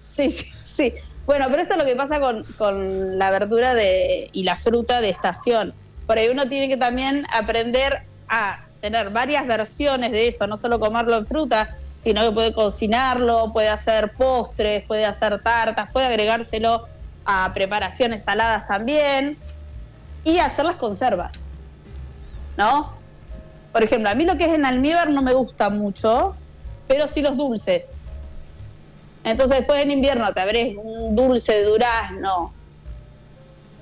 Sí, 0.10 0.30
sí, 0.30 0.46
sí. 0.64 0.94
Bueno, 1.26 1.48
pero 1.50 1.62
esto 1.64 1.74
es 1.74 1.80
lo 1.80 1.86
que 1.86 1.96
pasa 1.96 2.20
con, 2.20 2.44
con 2.58 3.18
la 3.18 3.32
verdura 3.32 3.74
de, 3.74 4.30
y 4.34 4.44
la 4.44 4.56
fruta 4.56 5.02
de 5.02 5.10
estación. 5.10 5.74
Por 6.06 6.18
ahí 6.18 6.28
uno 6.30 6.48
tiene 6.48 6.70
que 6.70 6.78
también 6.78 7.26
aprender 7.34 8.02
a 8.28 8.60
tener 8.82 9.10
varias 9.10 9.48
versiones 9.48 10.12
de 10.12 10.28
eso, 10.28 10.46
no 10.46 10.58
solo 10.58 10.80
comerlo 10.80 11.18
en 11.18 11.26
fruta, 11.26 11.70
sino 11.98 12.22
que 12.22 12.32
puede 12.32 12.54
cocinarlo, 12.54 13.50
puede 13.54 13.70
hacer 13.70 14.12
postres, 14.18 14.84
puede 14.86 15.06
hacer 15.06 15.42
tartas, 15.42 15.90
puede 15.94 16.06
agregárselo 16.08 16.84
a 17.26 17.52
preparaciones 17.54 18.24
saladas 18.24 18.68
también 18.68 19.38
y 20.24 20.40
hacer 20.40 20.66
las 20.66 20.76
conservas. 20.76 21.32
¿No? 22.58 22.94
Por 23.72 23.84
ejemplo, 23.84 24.10
a 24.10 24.16
mí 24.16 24.26
lo 24.26 24.38
que 24.38 24.46
es 24.46 24.54
en 24.54 24.66
almíbar 24.66 25.10
no 25.10 25.22
me 25.22 25.34
gusta 25.34 25.70
mucho, 25.70 26.36
pero 26.88 27.08
sí 27.08 27.22
los 27.22 27.36
dulces. 27.36 27.92
Entonces 29.24 29.60
después 29.60 29.82
en 29.82 29.92
invierno 29.92 30.32
te 30.34 30.42
abres 30.42 30.76
un 30.78 31.16
dulce 31.16 31.54
de 31.54 31.64
durazno 31.64 32.54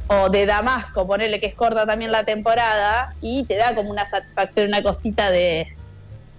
o 0.07 0.29
de 0.29 0.45
damasco, 0.45 1.07
ponerle 1.07 1.39
que 1.39 1.47
es 1.47 1.55
corta 1.55 1.85
también 1.85 2.11
la 2.11 2.23
temporada, 2.23 3.15
y 3.21 3.45
te 3.45 3.55
da 3.55 3.75
como 3.75 3.89
una 3.89 4.05
satisfacción, 4.05 4.67
una 4.67 4.83
cosita 4.83 5.31
de, 5.31 5.67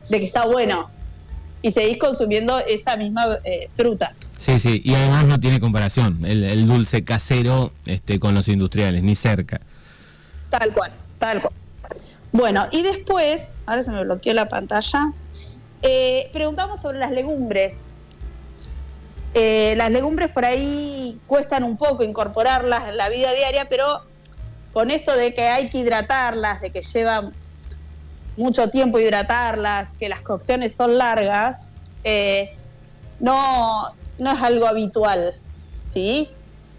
de 0.08 0.18
que 0.18 0.26
está 0.26 0.44
bueno. 0.44 0.90
Y 1.62 1.70
seguís 1.70 1.98
consumiendo 1.98 2.58
esa 2.58 2.96
misma 2.96 3.38
eh, 3.44 3.68
fruta. 3.74 4.12
Sí, 4.36 4.58
sí, 4.58 4.82
y 4.84 4.94
además 4.94 5.26
no 5.26 5.38
tiene 5.38 5.60
comparación 5.60 6.18
el, 6.24 6.42
el 6.42 6.66
dulce 6.66 7.04
casero 7.04 7.72
este, 7.86 8.18
con 8.18 8.34
los 8.34 8.48
industriales, 8.48 9.02
ni 9.02 9.14
cerca. 9.14 9.60
Tal 10.50 10.74
cual, 10.74 10.92
tal 11.18 11.40
cual. 11.40 11.54
Bueno, 12.32 12.66
y 12.72 12.82
después, 12.82 13.52
ahora 13.66 13.82
se 13.82 13.90
me 13.90 14.02
bloqueó 14.02 14.34
la 14.34 14.48
pantalla, 14.48 15.12
eh, 15.82 16.30
preguntamos 16.32 16.80
sobre 16.80 16.98
las 16.98 17.10
legumbres. 17.10 17.74
Eh, 19.34 19.74
las 19.76 19.90
legumbres 19.90 20.30
por 20.30 20.44
ahí 20.44 21.18
cuestan 21.26 21.64
un 21.64 21.76
poco 21.76 22.04
incorporarlas 22.04 22.88
en 22.88 22.96
la 22.96 23.08
vida 23.08 23.32
diaria, 23.32 23.68
pero 23.68 24.02
con 24.72 24.90
esto 24.90 25.14
de 25.14 25.34
que 25.34 25.48
hay 25.48 25.68
que 25.68 25.78
hidratarlas, 25.78 26.60
de 26.60 26.70
que 26.70 26.82
lleva 26.82 27.30
mucho 28.36 28.68
tiempo 28.70 28.98
hidratarlas, 28.98 29.92
que 29.94 30.08
las 30.08 30.22
cocciones 30.22 30.74
son 30.74 30.98
largas, 30.98 31.68
eh, 32.04 32.54
no, 33.20 33.94
no 34.18 34.32
es 34.32 34.42
algo 34.42 34.66
habitual, 34.66 35.34
¿sí? 35.92 36.28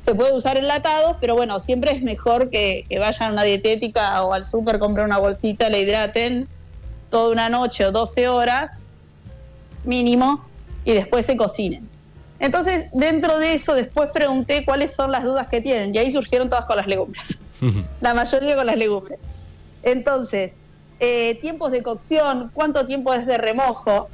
Se 0.02 0.14
puede 0.14 0.34
usar 0.34 0.58
enlatados, 0.58 1.18
pero 1.22 1.36
bueno, 1.36 1.60
siempre 1.60 1.92
es 1.92 2.02
mejor 2.02 2.50
que, 2.50 2.86
que 2.90 3.00
vayan 3.00 3.30
a 3.30 3.34
una 3.34 3.44
dietética 3.44 4.22
o 4.24 4.34
al 4.34 4.44
súper, 4.44 4.80
compren 4.80 5.06
una 5.06 5.18
bolsita, 5.18 5.70
le 5.70 5.82
hidraten 5.82 6.48
toda 7.10 7.32
una 7.32 7.48
noche 7.48 7.86
o 7.86 7.92
12 7.92 8.28
horas 8.28 8.80
mínimo 9.86 10.44
y 10.84 10.94
después 10.94 11.26
se 11.26 11.38
cocinen. 11.38 11.88
Entonces, 12.40 12.88
dentro 12.92 13.38
de 13.38 13.54
eso, 13.54 13.74
después 13.74 14.10
pregunté 14.12 14.66
cuáles 14.66 14.94
son 14.94 15.12
las 15.12 15.24
dudas 15.24 15.48
que 15.48 15.62
tienen 15.62 15.96
y 15.96 15.98
ahí 15.98 16.12
surgieron 16.12 16.50
todas 16.50 16.66
con 16.66 16.76
las 16.76 16.88
legumbres. 16.88 17.38
la 18.02 18.14
mayoría 18.14 18.56
con 18.56 18.66
las 18.66 18.78
legumbres. 18.78 19.20
Entonces, 19.84 20.56
eh, 21.06 21.36
tiempos 21.42 21.70
de 21.72 21.84
cocción, 21.84 22.50
cuánto 22.54 22.86
tiempo 22.86 23.14
es 23.14 23.26
de 23.26 23.38
remojo. 23.38 24.10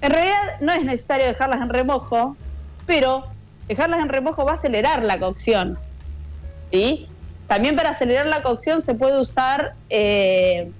En 0.00 0.10
realidad 0.10 0.60
no 0.60 0.72
es 0.72 0.84
necesario 0.84 1.24
dejarlas 1.26 1.60
en 1.60 1.68
remojo, 1.68 2.36
pero 2.84 3.26
dejarlas 3.68 4.00
en 4.00 4.08
remojo 4.08 4.44
va 4.44 4.52
a 4.52 4.54
acelerar 4.56 5.04
la 5.04 5.20
cocción. 5.20 5.78
¿Sí? 6.64 7.06
También 7.46 7.76
para 7.76 7.90
acelerar 7.90 8.26
la 8.26 8.42
cocción 8.42 8.82
se 8.82 8.94
puede 8.94 9.20
usar 9.20 9.74
eh, 9.88 10.72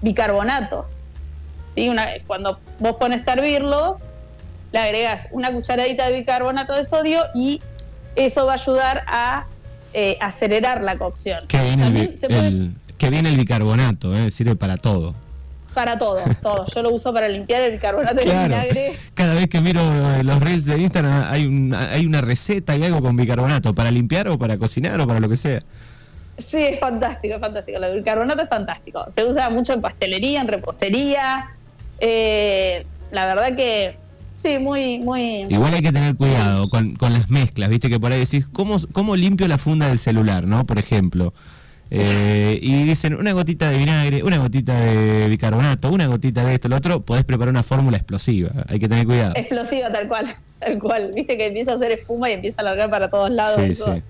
bicarbonato. 0.00 0.86
¿Sí? 1.64 1.88
Una, 1.88 2.08
cuando 2.26 2.58
vos 2.80 2.96
pones 2.96 3.28
a 3.28 3.34
hervirlo, 3.34 3.98
le 4.72 4.80
agregas 4.80 5.28
una 5.30 5.52
cucharadita 5.52 6.08
de 6.08 6.18
bicarbonato 6.18 6.74
de 6.74 6.84
sodio 6.84 7.22
y 7.36 7.62
eso 8.16 8.46
va 8.46 8.52
a 8.52 8.56
ayudar 8.56 9.04
a 9.06 9.46
eh, 9.94 10.16
acelerar 10.20 10.82
la 10.82 10.98
cocción. 10.98 11.38
Viene, 11.48 12.14
el, 12.30 12.74
que 13.02 13.10
viene 13.10 13.30
el 13.30 13.36
bicarbonato, 13.36 14.16
eh, 14.16 14.30
sirve 14.30 14.54
para 14.54 14.76
todo. 14.76 15.12
Para 15.74 15.98
todo, 15.98 16.20
todo. 16.40 16.66
Yo 16.72 16.82
lo 16.82 16.90
uso 16.90 17.12
para 17.12 17.28
limpiar 17.28 17.62
el 17.62 17.72
bicarbonato 17.72 18.20
y 18.24 18.30
el 18.30 18.42
vinagre. 18.42 18.92
Cada 19.14 19.34
vez 19.34 19.48
que 19.48 19.60
miro 19.60 19.80
eh, 19.80 20.22
los 20.22 20.40
reels 20.40 20.66
de 20.66 20.78
Instagram 20.78 21.24
hay 21.28 21.44
una, 21.44 21.90
hay 21.90 22.06
una 22.06 22.20
receta 22.20 22.76
y 22.76 22.84
algo 22.84 23.02
con 23.02 23.16
bicarbonato, 23.16 23.74
para 23.74 23.90
limpiar 23.90 24.28
o 24.28 24.38
para 24.38 24.56
cocinar 24.56 25.00
o 25.00 25.08
para 25.08 25.18
lo 25.18 25.28
que 25.28 25.34
sea. 25.34 25.64
Sí, 26.38 26.58
es 26.58 26.78
fantástico, 26.78 27.34
es 27.34 27.40
fantástico. 27.40 27.78
El 27.78 27.96
bicarbonato 27.96 28.44
es 28.44 28.48
fantástico. 28.48 29.04
Se 29.08 29.24
usa 29.24 29.50
mucho 29.50 29.72
en 29.72 29.80
pastelería, 29.80 30.40
en 30.40 30.46
repostería. 30.46 31.50
Eh, 31.98 32.86
la 33.10 33.26
verdad 33.26 33.56
que 33.56 33.96
sí, 34.34 34.60
muy, 34.60 35.00
muy. 35.00 35.46
Igual 35.48 35.74
hay 35.74 35.82
que 35.82 35.92
tener 35.92 36.14
cuidado 36.14 36.70
con, 36.70 36.94
con 36.94 37.12
las 37.12 37.30
mezclas, 37.30 37.68
viste 37.68 37.90
que 37.90 37.98
por 37.98 38.12
ahí 38.12 38.20
decís, 38.20 38.46
¿cómo, 38.52 38.76
¿cómo 38.92 39.16
limpio 39.16 39.48
la 39.48 39.58
funda 39.58 39.88
del 39.88 39.98
celular, 39.98 40.46
no? 40.46 40.64
Por 40.64 40.78
ejemplo. 40.78 41.34
Eh, 41.94 42.58
y 42.62 42.84
dicen 42.84 43.14
una 43.14 43.32
gotita 43.32 43.68
de 43.68 43.76
vinagre, 43.76 44.22
una 44.22 44.38
gotita 44.38 44.80
de 44.80 45.28
bicarbonato, 45.28 45.90
una 45.90 46.06
gotita 46.06 46.42
de 46.42 46.54
esto, 46.54 46.68
lo 46.68 46.76
otro, 46.76 47.02
podés 47.02 47.26
preparar 47.26 47.50
una 47.50 47.62
fórmula 47.62 47.98
explosiva. 47.98 48.50
Hay 48.66 48.80
que 48.80 48.88
tener 48.88 49.04
cuidado. 49.04 49.34
Explosiva, 49.36 49.92
tal 49.92 50.08
cual, 50.08 50.34
tal 50.58 50.78
cual. 50.78 51.12
Viste 51.12 51.36
que 51.36 51.48
empieza 51.48 51.72
a 51.72 51.74
hacer 51.74 51.92
espuma 51.92 52.30
y 52.30 52.32
empieza 52.32 52.62
a 52.62 52.64
largar 52.64 52.88
para 52.88 53.10
todos 53.10 53.28
lados. 53.28 53.60
Sí, 53.60 53.74
sí. 53.74 54.02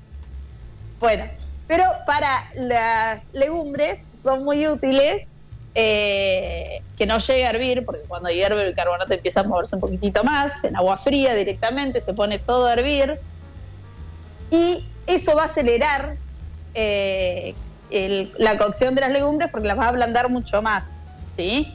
Bueno, 1.01 1.25
pero 1.67 1.85
para 2.07 2.53
las 2.55 3.25
legumbres 3.33 3.99
son 4.12 4.45
muy 4.45 4.69
útiles 4.69 5.27
eh, 5.75 6.83
que 6.97 7.05
no 7.05 7.19
llegue 7.19 7.47
a 7.47 7.51
hervir, 7.51 7.85
porque 7.85 8.03
cuando 8.07 8.31
hierve 8.31 8.65
el 8.65 8.75
carbonato 8.75 9.12
empieza 9.12 9.41
a 9.41 9.43
moverse 9.43 9.75
un 9.75 9.81
poquitito 9.81 10.23
más, 10.23 10.62
en 10.62 10.77
agua 10.77 10.99
fría 10.99 11.35
directamente, 11.35 12.01
se 12.01 12.15
pone 12.15 12.39
todo 12.39 12.69
a 12.69 12.75
hervir. 12.75 13.19
Y 14.53 14.87
eso 15.09 15.35
va 15.35 15.43
a 15.43 15.47
acelerar 15.47 16.15
eh, 16.75 17.55
la 18.39 18.59
cocción 18.59 18.95
de 18.95 19.03
las 19.03 19.11
legumbres 19.11 19.51
porque 19.51 19.69
las 19.69 19.79
va 19.79 19.85
a 19.85 19.89
ablandar 19.89 20.29
mucho 20.31 20.63
más, 20.63 21.01
¿sí? 21.31 21.75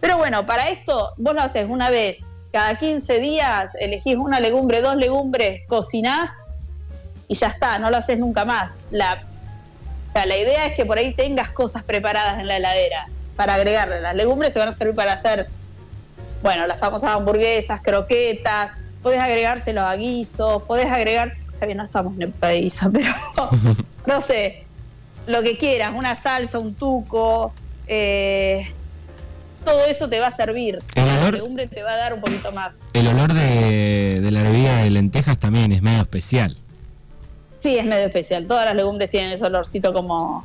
Pero 0.00 0.18
bueno, 0.18 0.46
para 0.46 0.68
esto 0.68 1.12
vos 1.16 1.34
lo 1.34 1.42
haces 1.42 1.66
una 1.68 1.90
vez 1.90 2.34
cada 2.52 2.78
15 2.78 3.18
días, 3.18 3.70
elegís 3.80 4.16
una 4.16 4.38
legumbre, 4.38 4.80
dos 4.80 4.96
legumbres, 4.96 5.62
cocinás 5.66 6.30
y 7.26 7.34
ya 7.34 7.48
está, 7.48 7.78
no 7.78 7.90
lo 7.90 7.96
haces 7.96 8.18
nunca 8.18 8.44
más. 8.44 8.74
O 8.92 10.10
sea, 10.12 10.24
la 10.26 10.36
idea 10.36 10.66
es 10.66 10.74
que 10.74 10.86
por 10.86 10.98
ahí 10.98 11.12
tengas 11.14 11.50
cosas 11.50 11.82
preparadas 11.82 12.38
en 12.38 12.46
la 12.46 12.58
heladera 12.58 13.08
para 13.34 13.54
agregarle. 13.54 14.00
Las 14.00 14.14
legumbres 14.14 14.52
te 14.52 14.60
van 14.60 14.68
a 14.68 14.72
servir 14.72 14.94
para 14.94 15.14
hacer, 15.14 15.48
bueno, 16.42 16.66
las 16.68 16.78
famosas 16.78 17.10
hamburguesas, 17.10 17.80
croquetas, 17.80 18.70
podés 19.02 19.20
agregárselo 19.20 19.82
a 19.82 19.96
guisos, 19.96 20.62
podés 20.62 20.92
agregar, 20.92 21.32
está 21.52 21.66
bien, 21.66 21.78
no 21.78 21.84
estamos 21.84 22.14
en 22.14 22.22
el 22.22 22.30
país, 22.30 22.78
pero 22.92 23.12
no 24.06 24.20
sé, 24.20 24.63
lo 25.26 25.42
que 25.42 25.56
quieras, 25.56 25.92
una 25.94 26.14
salsa, 26.14 26.58
un 26.58 26.74
tuco, 26.74 27.52
eh, 27.86 28.72
todo 29.64 29.84
eso 29.86 30.08
te 30.08 30.20
va 30.20 30.28
a 30.28 30.30
servir. 30.30 30.78
El 30.94 31.04
olor, 31.04 31.22
la 31.22 31.30
legumbre 31.30 31.66
te 31.66 31.82
va 31.82 31.92
a 31.92 31.96
dar 31.96 32.14
un 32.14 32.20
poquito 32.20 32.52
más. 32.52 32.88
El 32.92 33.08
olor 33.08 33.32
de, 33.32 34.20
la 34.30 34.42
bebida 34.42 34.78
de 34.78 34.90
lentejas 34.90 35.38
también 35.38 35.72
es 35.72 35.82
medio 35.82 36.02
especial. 36.02 36.56
Sí, 37.60 37.78
es 37.78 37.84
medio 37.84 38.06
especial. 38.06 38.46
Todas 38.46 38.66
las 38.66 38.76
legumbres 38.76 39.08
tienen 39.08 39.32
ese 39.32 39.46
olorcito 39.46 39.92
como. 39.92 40.44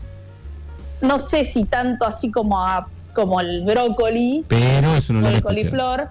No 1.01 1.19
sé 1.19 1.43
si 1.43 1.65
tanto 1.65 2.05
así 2.05 2.31
como 2.31 2.65
a, 2.65 2.87
como 3.13 3.41
el 3.41 3.63
brócoli. 3.63 4.45
Pero 4.47 4.95
es 4.95 5.09
un 5.09 5.17
olor 5.17 5.33
el 5.33 5.41
coliflor. 5.41 6.09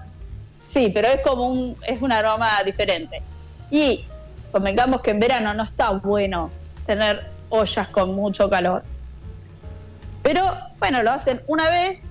Sí, 0.67 0.91
pero 0.93 1.09
es 1.09 1.23
como 1.23 1.49
un, 1.49 1.77
es 1.87 2.03
un 2.03 2.13
aroma 2.13 2.63
diferente. 2.65 3.23
Y 3.71 4.05
convengamos 4.53 5.01
que 5.01 5.13
en 5.13 5.21
verano 5.21 5.55
no 5.55 5.63
está 5.63 5.91
bueno 5.91 6.51
tener 6.87 7.38
ollas 7.49 7.89
con 7.89 8.15
mucho 8.15 8.49
calor. 8.51 8.83
Pero 10.23 10.45
bueno, 10.79 11.03
lo 11.03 11.11
hacen 11.11 11.43
una 11.47 11.69
vez 11.71 12.03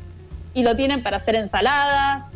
y 0.53 0.63
lo 0.63 0.75
tienen 0.75 1.03
para 1.03 1.17
hacer 1.17 1.35
ensalada, 1.35 2.29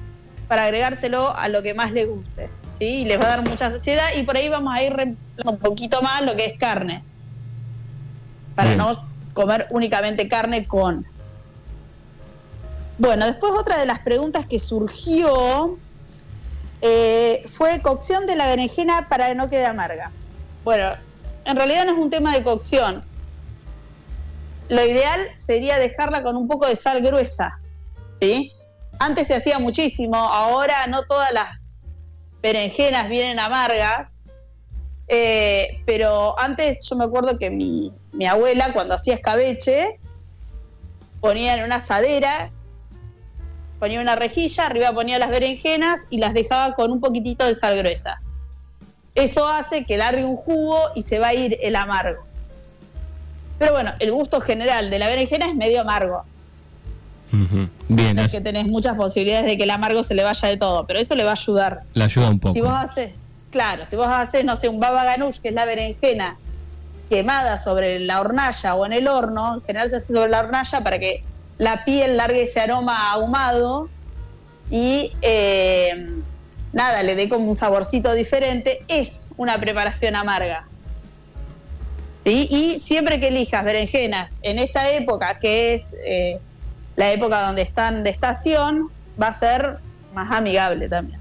para 0.47 0.65
agregárselo 0.65 1.35
a 1.35 1.47
lo 1.47 1.63
que 1.63 1.73
más 1.73 1.91
les 1.91 2.07
guste. 2.07 2.49
¿sí? 2.77 2.85
Y 2.85 3.05
les 3.05 3.19
va 3.19 3.25
a 3.25 3.37
dar 3.37 3.49
mucha 3.49 3.71
saciedad 3.71 4.09
y 4.15 4.23
por 4.23 4.37
ahí 4.37 4.49
vamos 4.49 4.73
a 4.75 4.83
ir 4.83 5.15
un 5.43 5.57
poquito 5.57 6.01
más 6.01 6.21
lo 6.21 6.35
que 6.35 6.45
es 6.45 6.57
carne. 6.57 7.03
Para 8.55 8.75
no 8.75 8.91
comer 9.33 9.67
únicamente 9.69 10.27
carne 10.27 10.67
con. 10.67 11.05
Bueno, 12.97 13.25
después 13.25 13.53
otra 13.53 13.79
de 13.79 13.85
las 13.85 13.99
preguntas 13.99 14.45
que 14.45 14.59
surgió 14.59 15.79
eh, 16.81 17.45
fue 17.51 17.81
cocción 17.81 18.27
de 18.27 18.35
la 18.35 18.47
berenjena 18.47 19.07
para 19.09 19.27
que 19.27 19.35
no 19.35 19.49
quede 19.49 19.65
amarga. 19.65 20.11
Bueno, 20.63 20.91
en 21.45 21.55
realidad 21.55 21.85
no 21.85 21.93
es 21.93 21.97
un 21.97 22.09
tema 22.09 22.33
de 22.35 22.43
cocción. 22.43 23.03
Lo 24.69 24.85
ideal 24.85 25.29
sería 25.35 25.77
dejarla 25.79 26.23
con 26.23 26.35
un 26.35 26.47
poco 26.47 26.67
de 26.67 26.75
sal 26.75 27.01
gruesa, 27.01 27.59
¿sí? 28.19 28.51
Antes 28.99 29.27
se 29.27 29.35
hacía 29.35 29.59
muchísimo, 29.59 30.15
ahora 30.15 30.87
no 30.87 31.03
todas 31.03 31.33
las 31.33 31.89
berenjenas 32.41 33.09
vienen 33.09 33.39
amargas, 33.39 34.11
eh, 35.07 35.81
pero 35.85 36.39
antes 36.39 36.87
yo 36.89 36.95
me 36.95 37.05
acuerdo 37.05 37.37
que 37.37 37.49
mi, 37.49 37.91
mi 38.13 38.27
abuela 38.27 38.71
cuando 38.71 38.93
hacía 38.95 39.15
escabeche 39.15 39.99
ponía 41.19 41.53
en 41.55 41.63
una 41.63 41.75
asadera, 41.75 42.51
ponía 43.79 43.99
una 43.99 44.15
rejilla, 44.15 44.67
arriba 44.67 44.93
ponía 44.93 45.19
las 45.19 45.31
berenjenas 45.31 46.05
y 46.09 46.17
las 46.17 46.33
dejaba 46.33 46.75
con 46.75 46.91
un 46.91 47.01
poquitito 47.01 47.45
de 47.45 47.55
sal 47.55 47.77
gruesa. 47.77 48.21
Eso 49.15 49.47
hace 49.47 49.85
que 49.85 49.97
largue 49.97 50.23
un 50.23 50.37
jugo 50.37 50.79
y 50.95 51.03
se 51.03 51.19
va 51.19 51.29
a 51.29 51.33
ir 51.33 51.57
el 51.61 51.75
amargo. 51.75 52.23
Pero 53.59 53.73
bueno, 53.73 53.93
el 53.99 54.11
gusto 54.11 54.41
general 54.41 54.89
de 54.89 54.99
la 54.99 55.07
berenjena 55.07 55.47
es 55.47 55.55
medio 55.55 55.81
amargo. 55.81 56.23
Bien. 57.87 58.19
Es 58.19 58.31
que 58.31 58.41
tenés 58.41 58.67
muchas 58.67 58.95
posibilidades 58.95 59.45
de 59.45 59.57
que 59.57 59.63
el 59.63 59.69
amargo 59.69 60.03
se 60.03 60.15
le 60.15 60.23
vaya 60.23 60.49
de 60.49 60.57
todo, 60.57 60.85
pero 60.85 60.99
eso 60.99 61.15
le 61.15 61.23
va 61.23 61.31
a 61.31 61.33
ayudar. 61.33 61.81
Le 61.93 62.03
ayuda 62.03 62.29
un 62.29 62.39
poco. 62.39 62.53
Si 62.53 62.61
vos 62.61 62.73
haces, 62.73 63.11
claro, 63.51 63.85
si 63.85 63.95
vos 63.95 64.07
haces, 64.07 64.43
no 64.43 64.55
sé, 64.55 64.67
un 64.67 64.79
baba 64.79 65.03
ganoush, 65.03 65.39
que 65.39 65.49
es 65.49 65.53
la 65.53 65.65
berenjena 65.65 66.37
quemada 67.09 67.57
sobre 67.57 67.99
la 67.99 68.21
hornalla 68.21 68.75
o 68.75 68.85
en 68.85 68.93
el 68.93 69.07
horno, 69.07 69.55
en 69.55 69.61
general 69.61 69.89
se 69.89 69.97
hace 69.97 70.13
sobre 70.13 70.29
la 70.29 70.39
hornalla 70.39 70.81
para 70.81 70.97
que 70.97 71.23
la 71.57 71.83
piel 71.85 72.17
largue 72.17 72.43
ese 72.43 72.61
aroma 72.61 73.11
ahumado 73.11 73.89
y 74.69 75.11
eh, 75.21 76.21
nada, 76.73 77.03
le 77.03 77.15
dé 77.15 77.29
como 77.29 77.47
un 77.47 77.55
saborcito 77.55 78.13
diferente, 78.13 78.83
es 78.87 79.29
una 79.37 79.59
preparación 79.59 80.15
amarga. 80.15 80.65
¿Sí? 82.23 82.47
Y 82.51 82.79
siempre 82.79 83.19
que 83.19 83.29
elijas 83.29 83.63
berenjenas 83.65 84.31
en 84.43 84.59
esta 84.59 84.89
época, 84.91 85.39
que 85.39 85.73
es 85.73 85.95
eh, 86.05 86.39
la 86.95 87.11
época 87.11 87.41
donde 87.41 87.63
están 87.63 88.03
de 88.03 88.11
estación, 88.11 88.89
va 89.21 89.27
a 89.27 89.33
ser 89.33 89.79
más 90.13 90.31
amigable 90.31 90.87
también. 90.87 91.19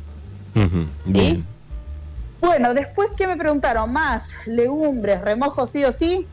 Bueno, 2.40 2.75
después 2.75 3.11
que 3.16 3.26
me 3.26 3.37
preguntaron 3.37 3.92
más, 3.92 4.33
legumbres, 4.47 5.21
remojo 5.21 5.66
sí 5.66 5.85
o 5.85 5.92
sí, 5.92 6.26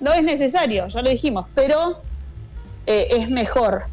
no 0.00 0.12
es 0.12 0.22
necesario, 0.22 0.88
ya 0.88 1.00
lo 1.00 1.10
dijimos, 1.10 1.46
pero 1.54 2.02
eh, 2.86 3.08
es 3.10 3.30
mejor. 3.30 3.84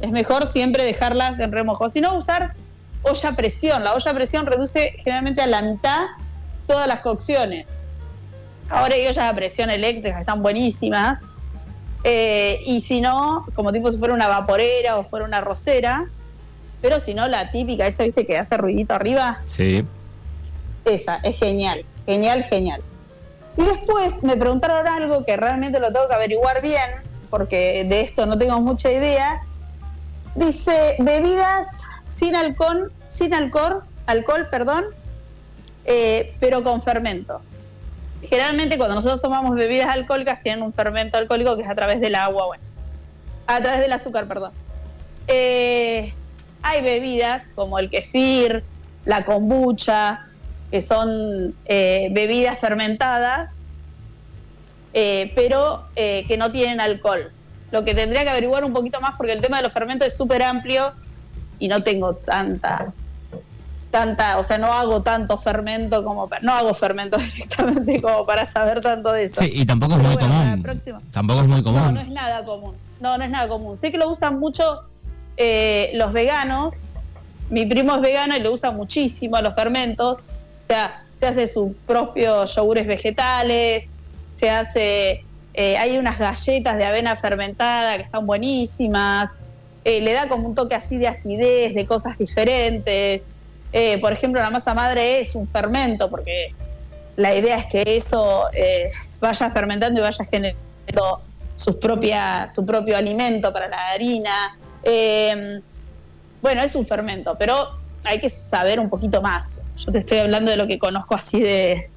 Es 0.00 0.10
mejor 0.10 0.46
siempre 0.46 0.84
dejarlas 0.84 1.38
en 1.38 1.52
remojo. 1.52 1.88
Si 1.88 2.00
no, 2.00 2.18
usar 2.18 2.54
olla 3.08 3.28
a 3.30 3.36
presión. 3.36 3.84
La 3.84 3.94
olla 3.94 4.10
a 4.10 4.14
presión 4.14 4.46
reduce 4.46 4.94
generalmente 4.98 5.42
a 5.42 5.46
la 5.46 5.62
mitad 5.62 6.06
todas 6.66 6.86
las 6.86 7.00
cocciones. 7.00 7.80
Ahora 8.68 8.94
hay 8.94 9.06
ollas 9.06 9.18
a 9.30 9.34
presión 9.34 9.70
eléctricas, 9.70 10.20
están 10.20 10.42
buenísimas. 10.42 11.20
Eh, 12.04 12.60
y 12.66 12.80
si 12.80 13.00
no, 13.00 13.46
como 13.54 13.72
tipo 13.72 13.90
si 13.90 13.98
fuera 13.98 14.14
una 14.14 14.28
vaporera 14.28 14.98
o 14.98 15.04
fuera 15.04 15.24
una 15.24 15.40
rosera, 15.40 16.06
pero 16.80 17.00
si 17.00 17.14
no, 17.14 17.26
la 17.26 17.50
típica, 17.50 17.86
esa, 17.86 18.04
viste, 18.04 18.26
que 18.26 18.38
hace 18.38 18.56
ruidito 18.56 18.94
arriba. 18.94 19.40
Sí. 19.46 19.84
Esa, 20.84 21.16
es 21.16 21.36
genial, 21.38 21.84
genial, 22.04 22.44
genial. 22.44 22.82
Y 23.56 23.62
después 23.64 24.22
me 24.22 24.36
preguntaron 24.36 24.86
algo 24.86 25.24
que 25.24 25.36
realmente 25.36 25.80
lo 25.80 25.92
tengo 25.92 26.06
que 26.08 26.14
averiguar 26.14 26.60
bien, 26.62 27.02
porque 27.30 27.84
de 27.88 28.02
esto 28.02 28.26
no 28.26 28.36
tengo 28.38 28.60
mucha 28.60 28.92
idea. 28.92 29.42
Dice, 30.34 30.96
bebidas 30.98 31.80
sin 32.04 32.36
alcohol, 32.36 32.92
sin 33.16 33.32
alcohol, 33.32 33.82
alcohol, 34.06 34.48
perdón, 34.50 34.84
eh, 35.84 36.34
pero 36.38 36.62
con 36.62 36.82
fermento. 36.82 37.40
Generalmente 38.22 38.76
cuando 38.76 38.94
nosotros 38.94 39.20
tomamos 39.20 39.54
bebidas 39.54 39.88
alcohólicas 39.88 40.40
tienen 40.40 40.62
un 40.62 40.74
fermento 40.74 41.16
alcohólico 41.16 41.56
que 41.56 41.62
es 41.62 41.68
a 41.68 41.74
través 41.74 42.00
del 42.00 42.14
agua, 42.14 42.46
bueno, 42.46 42.64
a 43.46 43.60
través 43.60 43.80
del 43.80 43.92
azúcar, 43.92 44.26
perdón. 44.26 44.52
Eh, 45.28 46.12
hay 46.62 46.82
bebidas 46.82 47.48
como 47.54 47.78
el 47.78 47.88
kefir, 47.88 48.64
la 49.04 49.24
kombucha, 49.24 50.26
que 50.70 50.80
son 50.80 51.54
eh, 51.64 52.08
bebidas 52.10 52.58
fermentadas, 52.58 53.52
eh, 54.92 55.32
pero 55.34 55.84
eh, 55.94 56.24
que 56.26 56.36
no 56.36 56.50
tienen 56.52 56.80
alcohol. 56.80 57.30
Lo 57.70 57.84
que 57.84 57.94
tendría 57.94 58.24
que 58.24 58.30
averiguar 58.30 58.64
un 58.64 58.72
poquito 58.72 59.00
más 59.00 59.14
porque 59.16 59.32
el 59.32 59.40
tema 59.40 59.58
de 59.58 59.62
los 59.62 59.72
fermentos 59.72 60.06
es 60.06 60.16
súper 60.16 60.42
amplio 60.42 60.92
y 61.58 61.68
no 61.68 61.82
tengo 61.82 62.14
tanta, 62.14 62.92
tanta, 63.98 64.38
o 64.38 64.42
sea, 64.42 64.58
no 64.58 64.72
hago 64.72 65.02
tanto 65.02 65.38
fermento 65.38 66.04
como 66.04 66.28
no 66.42 66.52
hago 66.52 66.74
fermento 66.74 67.16
directamente 67.34 68.02
como 68.02 68.26
para 68.26 68.44
saber 68.44 68.80
tanto 68.82 69.10
de 69.12 69.24
eso. 69.24 69.40
Sí, 69.40 69.50
y 69.54 69.64
tampoco 69.64 69.94
es 69.94 69.98
Pero 70.00 70.10
muy 70.10 70.16
bueno, 70.22 70.34
común. 70.34 71.02
Tampoco 71.10 71.40
es 71.40 71.48
muy 71.48 71.58
No, 71.62 71.64
común. 71.64 71.94
no 71.94 72.00
es 72.00 72.08
nada 72.08 72.44
común. 72.44 72.74
No, 73.00 73.16
no 73.16 73.24
es 73.24 73.30
nada 73.30 73.48
común. 73.48 73.76
Sé 73.76 73.90
que 73.90 73.98
lo 73.98 74.10
usan 74.10 74.38
mucho 74.38 74.82
eh, 75.38 75.90
los 75.94 76.12
veganos. 76.12 76.74
Mi 77.48 77.64
primo 77.64 77.94
es 77.96 78.02
vegano 78.02 78.36
y 78.36 78.40
lo 78.40 78.52
usa 78.52 78.70
muchísimo 78.70 79.36
a 79.36 79.42
los 79.42 79.54
fermentos. 79.54 80.18
O 80.64 80.66
sea, 80.66 81.02
se 81.16 81.26
hace 81.26 81.46
sus 81.46 81.72
propios 81.86 82.54
yogures 82.54 82.86
vegetales, 82.86 83.84
se 84.32 84.50
hace... 84.50 85.24
eh, 85.54 85.76
hay 85.78 85.96
unas 85.96 86.18
galletas 86.18 86.76
de 86.76 86.84
avena 86.84 87.16
fermentada 87.16 87.96
que 87.96 88.02
están 88.02 88.26
buenísimas. 88.26 89.30
eh, 89.84 90.00
le 90.00 90.12
da 90.12 90.28
como 90.28 90.48
un 90.48 90.54
toque 90.54 90.74
así 90.74 90.98
de 90.98 91.08
acidez, 91.08 91.74
de 91.74 91.86
cosas 91.86 92.18
diferentes. 92.18 93.22
Eh, 93.72 93.98
por 93.98 94.12
ejemplo, 94.12 94.40
la 94.40 94.50
masa 94.50 94.74
madre 94.74 95.20
es 95.20 95.34
un 95.34 95.48
fermento 95.48 96.08
porque 96.08 96.54
la 97.16 97.34
idea 97.34 97.58
es 97.58 97.66
que 97.66 97.84
eso 97.96 98.44
eh, 98.52 98.90
vaya 99.20 99.50
fermentando 99.50 100.00
y 100.00 100.02
vaya 100.02 100.24
generando 100.24 101.22
sus 101.56 101.76
propia, 101.76 102.48
su 102.50 102.64
propio 102.64 102.96
alimento 102.96 103.52
para 103.52 103.68
la 103.68 103.88
harina. 103.88 104.56
Eh, 104.82 105.60
bueno, 106.42 106.62
es 106.62 106.74
un 106.74 106.86
fermento, 106.86 107.36
pero 107.38 107.78
hay 108.04 108.20
que 108.20 108.28
saber 108.28 108.78
un 108.78 108.88
poquito 108.88 109.20
más. 109.20 109.64
Yo 109.76 109.92
te 109.92 109.98
estoy 109.98 110.18
hablando 110.18 110.50
de 110.50 110.56
lo 110.56 110.66
que 110.66 110.78
conozco 110.78 111.14
así 111.14 111.40
de, 111.40 111.90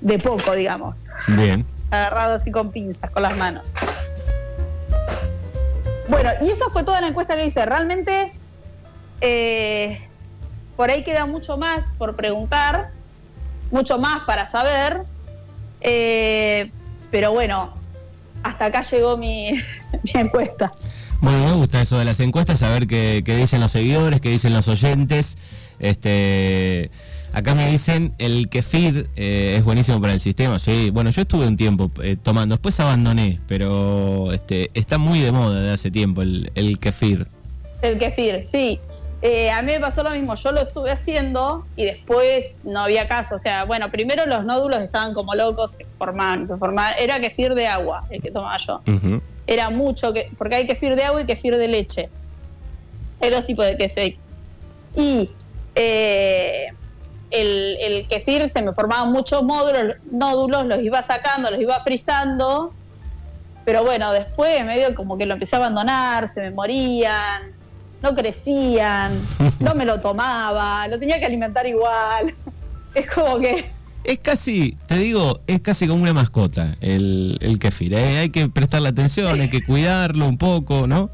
de 0.00 0.18
poco, 0.18 0.54
digamos. 0.54 1.04
Bien. 1.28 1.66
Agarrado 1.90 2.34
así 2.34 2.50
con 2.50 2.70
pinzas, 2.70 3.10
con 3.10 3.22
las 3.22 3.36
manos. 3.36 3.64
Bueno, 6.08 6.30
y 6.40 6.48
esa 6.48 6.66
fue 6.72 6.84
toda 6.84 7.00
la 7.00 7.08
encuesta 7.08 7.34
que 7.36 7.46
hice. 7.46 7.66
Realmente, 7.66 8.32
eh, 9.20 10.00
por 10.76 10.90
ahí 10.90 11.02
queda 11.02 11.26
mucho 11.26 11.56
más 11.56 11.92
por 11.98 12.14
preguntar, 12.14 12.90
mucho 13.70 13.98
más 13.98 14.22
para 14.24 14.46
saber. 14.46 15.02
eh, 15.80 16.70
pero 17.10 17.32
bueno, 17.32 17.72
hasta 18.42 18.66
acá 18.66 18.82
llegó 18.82 19.16
mi, 19.18 19.50
encuesta. 20.14 20.72
Bueno, 21.20 21.46
me 21.46 21.52
gusta 21.52 21.80
eso 21.80 21.98
de 21.98 22.04
las 22.04 22.20
encuestas, 22.20 22.58
saber 22.58 22.86
qué, 22.86 23.22
qué 23.24 23.36
dicen 23.36 23.60
los 23.60 23.72
seguidores, 23.72 24.20
qué 24.20 24.28
dicen 24.28 24.52
los 24.52 24.68
oyentes. 24.68 25.36
Este, 25.78 26.90
acá 27.32 27.54
me 27.54 27.70
dicen 27.70 28.14
el 28.18 28.48
kefir 28.48 29.10
eh, 29.16 29.56
es 29.58 29.64
buenísimo 29.64 30.00
para 30.00 30.12
el 30.12 30.20
sistema. 30.20 30.58
Sí, 30.58 30.90
bueno, 30.90 31.10
yo 31.10 31.22
estuve 31.22 31.46
un 31.46 31.56
tiempo 31.56 31.90
eh, 32.02 32.16
tomando, 32.22 32.54
después 32.54 32.78
abandoné, 32.80 33.40
pero 33.48 34.32
este, 34.32 34.70
está 34.74 34.98
muy 34.98 35.20
de 35.20 35.32
moda 35.32 35.60
de 35.60 35.72
hace 35.72 35.90
tiempo 35.90 36.22
el, 36.22 36.50
el 36.54 36.78
kefir. 36.78 37.28
El 37.82 37.98
kefir, 37.98 38.42
sí. 38.42 38.80
Eh, 39.22 39.50
a 39.50 39.62
mí 39.62 39.72
me 39.72 39.80
pasó 39.80 40.02
lo 40.02 40.10
mismo, 40.10 40.34
yo 40.34 40.52
lo 40.52 40.60
estuve 40.60 40.90
haciendo 40.90 41.66
y 41.74 41.84
después 41.84 42.58
no 42.64 42.80
había 42.80 43.08
caso. 43.08 43.34
O 43.34 43.38
sea, 43.38 43.64
bueno, 43.64 43.90
primero 43.90 44.26
los 44.26 44.44
nódulos 44.44 44.82
estaban 44.82 45.14
como 45.14 45.34
locos, 45.34 45.72
se 45.72 45.86
formaban, 45.98 46.46
se 46.46 46.56
formaban. 46.56 46.94
Era 46.98 47.20
kefir 47.20 47.54
de 47.54 47.66
agua 47.66 48.04
el 48.10 48.22
que 48.22 48.30
tomaba 48.30 48.56
yo. 48.58 48.82
Era 49.46 49.70
mucho, 49.70 50.12
que, 50.12 50.30
porque 50.36 50.56
hay 50.56 50.66
kefir 50.66 50.96
de 50.96 51.04
agua 51.04 51.22
y 51.22 51.24
kefir 51.24 51.56
de 51.56 51.68
leche. 51.68 52.08
Hay 53.20 53.30
dos 53.30 53.44
tipos 53.46 53.64
de 53.64 53.76
kefir. 53.76 54.18
Y 54.94 55.30
eh, 55.74 56.66
el, 57.30 57.76
el 57.80 58.08
kefir 58.08 58.48
se 58.50 58.62
me 58.62 58.72
formaban 58.72 59.12
muchos 59.12 59.42
módulos, 59.42 59.96
nódulos, 60.10 60.66
los 60.66 60.82
iba 60.82 61.02
sacando, 61.02 61.50
los 61.50 61.60
iba 61.60 61.80
frizando. 61.80 62.72
Pero 63.64 63.82
bueno, 63.82 64.12
después 64.12 64.64
medio 64.64 64.94
como 64.94 65.18
que 65.18 65.26
lo 65.26 65.34
empecé 65.34 65.56
a 65.56 65.58
abandonar, 65.58 66.28
se 66.28 66.42
me 66.42 66.50
morían, 66.52 67.55
no 68.02 68.14
crecían, 68.14 69.12
no 69.60 69.74
me 69.74 69.84
lo 69.84 70.00
tomaba, 70.00 70.86
lo 70.88 70.98
tenía 70.98 71.18
que 71.18 71.26
alimentar 71.26 71.66
igual. 71.66 72.34
Es 72.94 73.10
como 73.10 73.38
que 73.38 73.70
Es 74.04 74.16
casi, 74.16 74.74
te 74.86 74.94
digo, 74.94 75.40
es 75.46 75.60
casi 75.60 75.86
como 75.86 76.02
una 76.02 76.14
mascota 76.14 76.78
el, 76.80 77.36
el 77.42 77.58
kefir. 77.58 77.92
¿eh? 77.92 78.16
Hay 78.20 78.30
que 78.30 78.48
prestarle 78.48 78.88
atención, 78.88 79.38
hay 79.38 79.50
que 79.50 79.62
cuidarlo 79.62 80.26
un 80.26 80.38
poco, 80.38 80.86
¿no? 80.86 81.10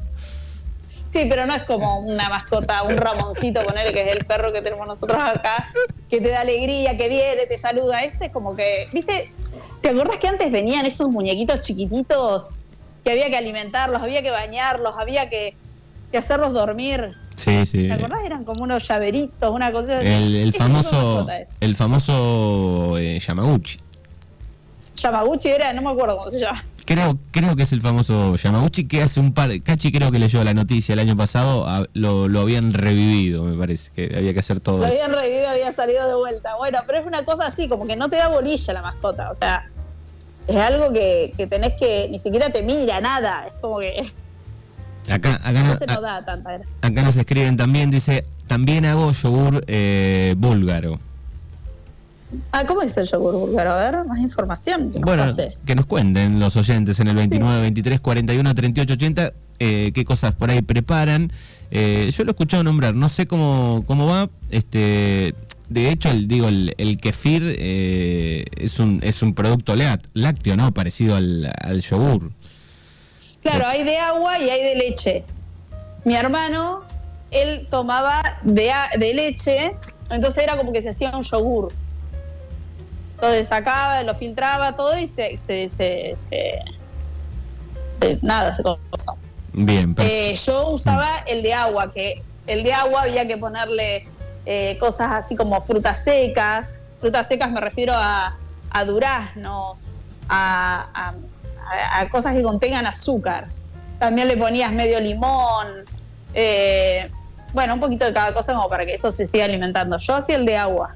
Sí, 1.13 1.27
pero 1.29 1.45
no 1.45 1.53
es 1.53 1.61
como 1.63 1.99
una 1.99 2.27
mascota, 2.27 2.81
un 2.81 2.97
Ramoncito, 2.97 3.61
ponerle 3.63 3.93
que 3.93 4.01
es 4.01 4.15
el 4.17 4.25
perro 4.25 4.51
que 4.51 4.63
tenemos 4.63 4.87
nosotros 4.87 5.21
acá, 5.21 5.71
que 6.09 6.19
te 6.19 6.29
da 6.29 6.41
alegría, 6.41 6.97
que 6.97 7.07
viene, 7.07 7.45
te 7.45 7.57
saluda. 7.59 8.01
Este 8.01 8.25
es 8.25 8.31
como 8.31 8.55
que, 8.55 8.87
¿viste? 8.91 9.31
¿Te 9.81 9.89
acordás 9.89 10.17
que 10.17 10.27
antes 10.27 10.51
venían 10.51 10.87
esos 10.87 11.09
muñequitos 11.09 11.59
chiquititos 11.59 12.49
que 13.03 13.11
había 13.11 13.29
que 13.29 13.37
alimentarlos, 13.37 14.01
había 14.01 14.23
que 14.23 14.31
bañarlos, 14.31 14.95
había 14.97 15.29
que, 15.29 15.55
que 16.13 16.19
hacerlos 16.19 16.53
dormir? 16.53 17.11
Sí, 17.35 17.65
sí. 17.65 17.87
¿Te 17.87 17.93
acordás? 17.93 18.19
Eran 18.23 18.45
como 18.45 18.63
unos 18.63 18.87
llaveritos, 18.87 19.51
una 19.53 19.71
cosa 19.71 19.97
así. 19.97 20.07
El, 20.07 20.35
el 20.35 20.53
famoso, 20.53 21.27
el 21.59 21.75
famoso 21.75 22.97
eh, 22.99 23.17
Yamaguchi. 23.19 23.79
Yamaguchi 24.95 25.49
era, 25.49 25.73
no 25.73 25.81
me 25.81 25.89
acuerdo 25.89 26.17
cómo 26.17 26.29
se 26.29 26.39
llama. 26.39 26.63
Creo, 26.85 27.17
creo 27.31 27.55
que 27.55 27.63
es 27.63 27.73
el 27.73 27.81
famoso 27.81 28.35
Yamaguchi 28.35 28.85
que 28.85 29.01
hace 29.01 29.19
un 29.19 29.33
par, 29.33 29.49
Cachi 29.63 29.91
creo 29.91 30.11
que 30.11 30.19
leyó 30.19 30.43
la 30.43 30.53
noticia 30.53 30.93
el 30.93 30.99
año 30.99 31.17
pasado, 31.17 31.67
a- 31.67 31.87
lo, 31.93 32.27
lo 32.27 32.41
habían 32.41 32.73
revivido, 32.73 33.43
me 33.43 33.57
parece, 33.57 33.89
que 33.91 34.15
había 34.15 34.33
que 34.33 34.39
hacer 34.41 34.59
todo 34.59 34.77
Lo 34.77 34.85
eso. 34.85 34.93
habían 35.01 35.13
revivido, 35.19 35.49
había 35.49 35.71
salido 35.71 36.07
de 36.07 36.13
vuelta. 36.13 36.55
Bueno, 36.57 36.77
pero 36.85 36.99
es 36.99 37.07
una 37.07 37.25
cosa 37.25 37.47
así, 37.47 37.67
como 37.67 37.87
que 37.87 37.95
no 37.95 38.07
te 38.09 38.17
da 38.17 38.27
bolilla 38.27 38.71
la 38.73 38.81
mascota. 38.83 39.31
O 39.31 39.35
sea, 39.35 39.63
es 40.47 40.55
algo 40.57 40.93
que, 40.93 41.33
que 41.35 41.47
tenés 41.47 41.73
que, 41.79 42.07
ni 42.11 42.19
siquiera 42.19 42.51
te 42.51 42.61
mira, 42.61 43.01
nada. 43.01 43.47
Es 43.47 43.53
como 43.61 43.79
que 43.79 44.13
Acá, 45.09 45.35
acá, 45.43 45.63
no 45.63 45.75
se 45.75 45.83
a- 45.83 45.87
nos 45.87 46.01
da 46.01 46.25
tanta 46.25 46.51
gracia. 46.53 46.71
acá 46.81 47.01
nos 47.01 47.17
escriben 47.17 47.57
también, 47.57 47.91
dice, 47.91 48.25
también 48.47 48.85
hago 48.85 49.11
yogur 49.11 49.63
eh, 49.67 50.33
búlgaro. 50.37 50.99
Ah, 52.51 52.65
¿cómo 52.65 52.81
es 52.81 52.97
el 52.97 53.05
yogur 53.07 53.33
búlgaro? 53.35 53.71
A 53.73 53.91
ver, 53.91 54.05
más 54.05 54.17
información. 54.19 54.91
que 54.91 54.99
nos 54.99 55.05
Bueno, 55.05 55.23
pase. 55.27 55.53
que 55.65 55.75
nos 55.75 55.85
cuenten 55.85 56.39
los 56.39 56.55
oyentes 56.55 56.99
en 56.99 57.07
el 57.09 57.15
29, 57.15 57.61
23, 57.61 57.99
41, 57.99 58.55
38, 58.55 58.93
80, 58.93 59.33
eh, 59.59 59.91
qué 59.93 60.03
cosas 60.05 60.33
por 60.33 60.49
ahí 60.49 60.61
preparan. 60.61 61.31
Eh, 61.69 62.11
yo 62.15 62.23
lo 62.23 62.31
he 62.31 62.33
escuchado 62.33 62.63
nombrar, 62.63 62.95
no 62.95 63.07
sé 63.09 63.27
cómo, 63.27 63.83
cómo 63.85 64.07
va. 64.07 64.29
Este, 64.49 65.35
de 65.69 65.89
hecho, 65.91 66.09
el, 66.09 66.27
digo, 66.27 66.47
el, 66.47 66.73
el 66.77 66.97
kefir 66.97 67.55
eh, 67.57 68.45
es, 68.57 68.79
un, 68.79 68.99
es 69.03 69.21
un 69.21 69.33
producto 69.35 69.75
lácteo, 70.13 70.55
¿no? 70.55 70.71
Parecido 70.73 71.15
al, 71.15 71.51
al 71.61 71.81
yogur. 71.81 72.31
Claro, 73.43 73.67
hay 73.67 73.83
de 73.83 73.97
agua 73.97 74.39
y 74.39 74.49
hay 74.49 74.63
de 74.63 74.75
leche. 74.75 75.23
Mi 76.05 76.15
hermano, 76.15 76.81
él 77.31 77.67
tomaba 77.69 78.39
de, 78.41 78.71
de 78.97 79.13
leche, 79.13 79.75
entonces 80.09 80.43
era 80.43 80.57
como 80.57 80.71
que 80.71 80.81
se 80.81 80.89
hacía 80.89 81.11
un 81.15 81.21
yogur. 81.23 81.71
Entonces 83.15 83.47
sacaba, 83.47 84.01
lo 84.03 84.15
filtraba 84.15 84.75
todo 84.75 84.97
y 84.97 85.07
se, 85.07 85.37
se, 85.37 85.69
se, 85.71 86.13
se- 86.17 86.59
se- 87.89 88.19
nada, 88.21 88.51
se 88.53 88.63
comenzó. 88.63 89.15
Bien, 89.53 89.91
Eh, 89.91 89.95
perfecto. 89.95 90.51
yo 90.51 90.69
usaba 90.69 91.19
el 91.27 91.43
de 91.43 91.53
agua, 91.53 91.91
que 91.91 92.21
el 92.47 92.63
de 92.63 92.73
agua 92.73 93.03
había 93.03 93.27
que 93.27 93.37
ponerle 93.37 94.07
eh, 94.45 94.77
cosas 94.79 95.11
así 95.11 95.35
como 95.35 95.61
frutas 95.61 96.03
secas. 96.03 96.67
Frutas 96.99 97.27
secas 97.27 97.51
me 97.51 97.61
refiero 97.61 97.93
a, 97.95 98.35
a 98.71 98.85
duraznos, 98.85 99.87
a, 100.27 100.87
a, 100.93 101.13
cosas 102.09 102.33
que 102.33 102.41
contengan 102.41 102.85
azúcar. 102.85 103.47
También 103.99 104.27
le 104.27 104.37
ponías 104.37 104.71
medio 104.71 104.99
limón, 104.99 105.67
eh, 106.33 107.09
bueno, 107.53 107.75
un 107.75 107.79
poquito 107.79 108.05
de 108.05 108.13
cada 108.13 108.33
cosa 108.33 108.53
como 108.53 108.67
para 108.67 108.85
que 108.85 108.95
eso 108.95 109.11
se 109.11 109.25
siga 109.25 109.45
alimentando. 109.45 109.97
Yo 109.97 110.15
hacía 110.15 110.35
el 110.35 110.45
de 110.45 110.57
agua. 110.57 110.95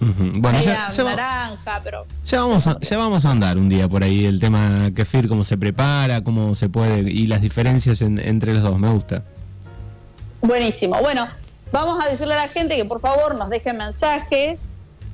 Bueno, 0.00 0.60
ya, 0.60 0.88
naranja, 1.04 1.80
pero... 1.84 2.04
Ya 2.24 2.40
vamos, 2.40 2.66
a, 2.66 2.78
ya 2.80 2.98
vamos 2.98 3.24
a 3.24 3.30
andar 3.30 3.56
un 3.56 3.68
día 3.68 3.88
por 3.88 4.02
ahí, 4.02 4.26
el 4.26 4.40
tema 4.40 4.90
kefir, 4.94 5.28
cómo 5.28 5.44
se 5.44 5.56
prepara, 5.56 6.24
cómo 6.24 6.56
se 6.56 6.68
puede, 6.68 7.08
y 7.08 7.28
las 7.28 7.40
diferencias 7.40 8.02
entre 8.02 8.52
los 8.52 8.62
dos, 8.62 8.78
me 8.80 8.90
gusta. 8.90 9.22
Buenísimo. 10.40 11.00
Bueno, 11.00 11.28
vamos 11.70 12.04
a 12.04 12.08
decirle 12.08 12.34
a 12.34 12.38
la 12.38 12.48
gente 12.48 12.76
que 12.76 12.84
por 12.84 13.00
favor 13.00 13.36
nos 13.36 13.48
dejen 13.48 13.76
mensajes 13.76 14.58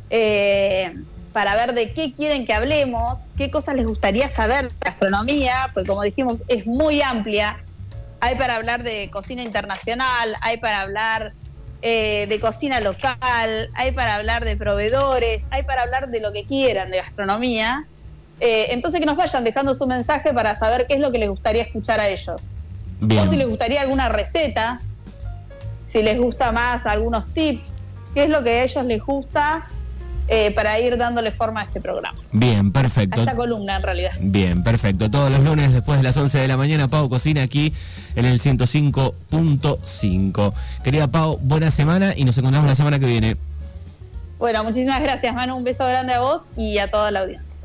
eh, 0.08 0.94
para 1.32 1.54
ver 1.54 1.74
de 1.74 1.92
qué 1.92 2.12
quieren 2.12 2.44
que 2.44 2.54
hablemos, 2.54 3.26
qué 3.36 3.50
cosas 3.50 3.76
les 3.76 3.86
gustaría 3.86 4.28
saber 4.28 4.68
de 4.70 4.76
gastronomía, 4.80 5.68
pues 5.74 5.88
como 5.88 6.02
dijimos, 6.02 6.44
es 6.48 6.66
muy 6.66 7.02
amplia. 7.02 7.62
Hay 8.20 8.36
para 8.36 8.56
hablar 8.56 8.82
de 8.82 9.08
cocina 9.10 9.42
internacional, 9.42 10.36
hay 10.40 10.56
para 10.56 10.80
hablar 10.80 11.32
eh, 11.82 12.26
de 12.28 12.40
cocina 12.40 12.80
local, 12.80 13.70
hay 13.74 13.92
para 13.92 14.16
hablar 14.16 14.44
de 14.44 14.56
proveedores, 14.56 15.46
hay 15.50 15.62
para 15.62 15.82
hablar 15.82 16.08
de 16.08 16.20
lo 16.20 16.32
que 16.32 16.44
quieran 16.44 16.90
de 16.90 16.98
gastronomía. 16.98 17.86
Eh, 18.40 18.68
entonces 18.70 19.00
que 19.00 19.06
nos 19.06 19.16
vayan 19.16 19.44
dejando 19.44 19.74
su 19.74 19.86
mensaje 19.86 20.32
para 20.32 20.54
saber 20.54 20.86
qué 20.86 20.94
es 20.94 21.00
lo 21.00 21.12
que 21.12 21.18
les 21.18 21.28
gustaría 21.28 21.62
escuchar 21.62 22.00
a 22.00 22.08
ellos. 22.08 22.56
O 23.00 23.28
si 23.28 23.36
les 23.36 23.46
gustaría 23.46 23.80
alguna 23.80 24.08
receta, 24.08 24.80
si 25.84 26.02
les 26.02 26.18
gusta 26.18 26.50
más 26.50 26.84
algunos 26.84 27.32
tips, 27.32 27.62
qué 28.12 28.24
es 28.24 28.28
lo 28.28 28.42
que 28.42 28.50
a 28.50 28.62
ellos 28.64 28.84
les 28.84 29.02
gusta 29.02 29.66
eh, 30.28 30.52
para 30.52 30.78
ir 30.78 30.96
dándole 30.96 31.32
forma 31.32 31.62
a 31.62 31.64
este 31.64 31.80
programa. 31.80 32.18
Bien, 32.32 32.70
perfecto. 32.72 33.20
A 33.20 33.24
esta 33.24 33.36
columna, 33.36 33.76
en 33.76 33.82
realidad. 33.82 34.12
Bien, 34.20 34.62
perfecto. 34.62 35.10
Todos 35.10 35.30
los 35.30 35.42
lunes 35.42 35.72
después 35.72 35.98
de 35.98 36.02
las 36.02 36.16
11 36.16 36.38
de 36.38 36.48
la 36.48 36.56
mañana, 36.56 36.88
Pau 36.88 37.08
Cocina 37.08 37.42
aquí 37.42 37.72
en 38.14 38.26
el 38.26 38.38
105.5. 38.38 40.52
Querida 40.84 41.08
Pau, 41.08 41.38
buena 41.40 41.70
semana 41.70 42.12
y 42.16 42.24
nos 42.24 42.38
encontramos 42.38 42.68
la 42.68 42.74
semana 42.74 42.98
que 42.98 43.06
viene. 43.06 43.36
Bueno, 44.38 44.64
muchísimas 44.64 45.02
gracias, 45.02 45.34
Manu. 45.34 45.56
Un 45.56 45.64
beso 45.64 45.86
grande 45.86 46.14
a 46.14 46.20
vos 46.20 46.40
y 46.56 46.78
a 46.78 46.90
toda 46.90 47.10
la 47.10 47.20
audiencia. 47.20 47.54